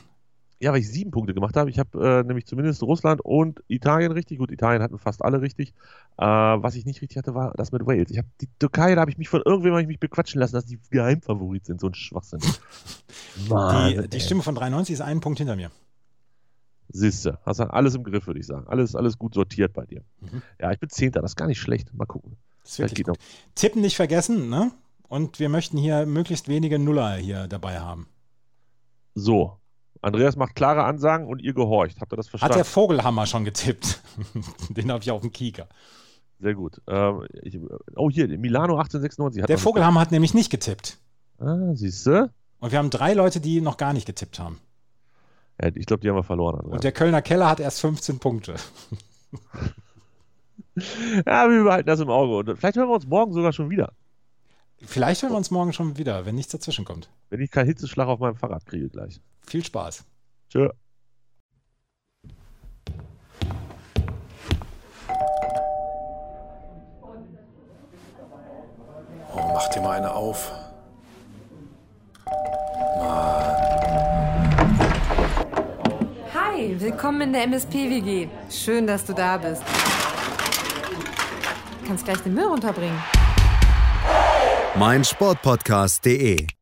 Ja, 0.58 0.72
weil 0.72 0.80
ich 0.80 0.90
sieben 0.90 1.10
Punkte 1.10 1.34
gemacht 1.34 1.56
habe. 1.56 1.68
Ich 1.68 1.78
habe 1.78 2.20
äh, 2.20 2.22
nämlich 2.22 2.46
zumindest 2.46 2.82
Russland 2.82 3.20
und 3.22 3.62
Italien 3.68 4.12
richtig. 4.12 4.38
Gut, 4.38 4.50
Italien 4.50 4.82
hatten 4.82 4.98
fast 4.98 5.22
alle 5.22 5.42
richtig. 5.42 5.74
Äh, 6.16 6.24
was 6.24 6.74
ich 6.74 6.86
nicht 6.86 7.02
richtig 7.02 7.18
hatte, 7.18 7.34
war 7.34 7.52
das 7.56 7.72
mit 7.72 7.86
Wales. 7.86 8.10
Ich 8.10 8.18
habe 8.18 8.28
die 8.40 8.48
Türkei, 8.58 8.94
da 8.94 9.02
habe 9.02 9.10
ich 9.10 9.18
mich 9.18 9.28
von 9.28 9.42
irgendwem 9.44 9.76
ich 9.78 9.86
mich 9.86 10.00
bequatschen 10.00 10.40
lassen, 10.40 10.54
dass 10.54 10.64
die 10.64 10.78
Geheimfavorit 10.90 11.66
sind. 11.66 11.80
So 11.80 11.88
ein 11.88 11.94
Schwachsinn. 11.94 12.40
Mann, 13.48 14.02
die, 14.02 14.08
die 14.08 14.20
Stimme 14.20 14.42
von 14.42 14.54
93 14.54 14.94
ist 14.94 15.00
einen 15.02 15.20
Punkt 15.20 15.38
hinter 15.38 15.56
mir. 15.56 15.70
Siehste, 16.88 17.38
hast 17.44 17.60
du 17.60 17.64
alles 17.64 17.94
im 17.94 18.04
Griff, 18.04 18.26
würde 18.26 18.40
ich 18.40 18.46
sagen. 18.46 18.66
Alles, 18.68 18.94
alles 18.94 19.18
gut 19.18 19.34
sortiert 19.34 19.74
bei 19.74 19.84
dir. 19.84 20.02
Mhm. 20.20 20.40
Ja, 20.58 20.72
ich 20.72 20.78
bin 20.78 20.88
Zehnter, 20.88 21.20
das 21.20 21.32
ist 21.32 21.36
gar 21.36 21.48
nicht 21.48 21.60
schlecht. 21.60 21.92
Mal 21.92 22.06
gucken. 22.06 22.36
Das 22.62 22.80
Tippen 23.54 23.82
nicht 23.82 23.96
vergessen, 23.96 24.48
ne? 24.48 24.72
und 25.08 25.38
wir 25.38 25.48
möchten 25.48 25.78
hier 25.78 26.06
möglichst 26.06 26.48
wenige 26.48 26.78
Nuller 26.78 27.16
hier 27.16 27.46
dabei 27.46 27.80
haben. 27.80 28.08
So. 29.14 29.58
Andreas 30.02 30.36
macht 30.36 30.54
klare 30.54 30.84
Ansagen 30.84 31.26
und 31.26 31.40
ihr 31.42 31.54
gehorcht. 31.54 32.00
Habt 32.00 32.12
ihr 32.12 32.16
das 32.16 32.28
verstanden? 32.28 32.54
Hat 32.54 32.58
der 32.58 32.64
Vogelhammer 32.64 33.26
schon 33.26 33.44
getippt? 33.44 34.00
Den 34.70 34.90
habe 34.90 35.02
ich 35.02 35.10
auf 35.10 35.20
dem 35.20 35.32
Kieker. 35.32 35.68
Sehr 36.38 36.54
gut. 36.54 36.80
Ähm, 36.86 37.26
ich, 37.42 37.58
oh, 37.94 38.10
hier, 38.10 38.28
Milano 38.28 38.74
1896 38.74 39.42
hat 39.42 39.48
Der 39.48 39.58
Vogelhammer 39.58 40.00
hat 40.00 40.12
nämlich 40.12 40.34
nicht 40.34 40.50
getippt. 40.50 40.98
Ah, 41.38 41.74
siehst 41.74 42.06
du? 42.06 42.30
Und 42.60 42.72
wir 42.72 42.78
haben 42.78 42.90
drei 42.90 43.14
Leute, 43.14 43.40
die 43.40 43.60
noch 43.60 43.76
gar 43.76 43.92
nicht 43.92 44.06
getippt 44.06 44.38
haben. 44.38 44.60
Ja, 45.60 45.70
ich 45.74 45.86
glaube, 45.86 46.02
die 46.02 46.08
haben 46.08 46.16
wir 46.16 46.22
verloren. 46.24 46.56
Andreas. 46.56 46.74
Und 46.74 46.84
der 46.84 46.92
Kölner 46.92 47.22
Keller 47.22 47.48
hat 47.48 47.60
erst 47.60 47.80
15 47.80 48.18
Punkte. 48.18 48.54
Ja, 51.26 51.48
wir 51.48 51.64
behalten 51.64 51.86
das 51.86 52.00
im 52.00 52.10
Auge. 52.10 52.36
Und 52.36 52.58
vielleicht 52.58 52.76
hören 52.76 52.88
wir 52.88 52.94
uns 52.94 53.06
morgen 53.06 53.32
sogar 53.32 53.52
schon 53.52 53.70
wieder. 53.70 53.92
Vielleicht 54.82 55.22
hören 55.22 55.32
wir 55.32 55.38
uns 55.38 55.50
morgen 55.50 55.72
schon 55.72 55.96
wieder, 55.96 56.26
wenn 56.26 56.34
nichts 56.34 56.52
dazwischen 56.52 56.84
kommt. 56.84 57.08
Wenn 57.30 57.40
ich 57.40 57.50
keinen 57.50 57.66
Hitzeschlag 57.66 58.08
auf 58.08 58.20
meinem 58.20 58.36
Fahrrad 58.36 58.66
kriege 58.66 58.88
gleich. 58.90 59.20
Viel 59.48 59.64
Spaß. 59.64 60.04
Tschö. 60.50 60.68
Oh, 69.32 69.50
mach 69.52 69.68
dir 69.68 69.80
mal 69.80 69.98
eine 69.98 70.12
auf. 70.12 70.52
Hi, 76.34 76.80
willkommen 76.80 77.20
in 77.20 77.32
der 77.32 77.42
MSP-WG. 77.44 78.28
Schön, 78.50 78.86
dass 78.86 79.04
du 79.04 79.12
da 79.12 79.36
bist. 79.36 79.62
Kannst 81.86 82.04
gleich 82.04 82.18
den 82.18 82.34
Müll 82.34 82.46
runterbringen. 82.46 82.98
meinsportpodcast.de 84.74 86.55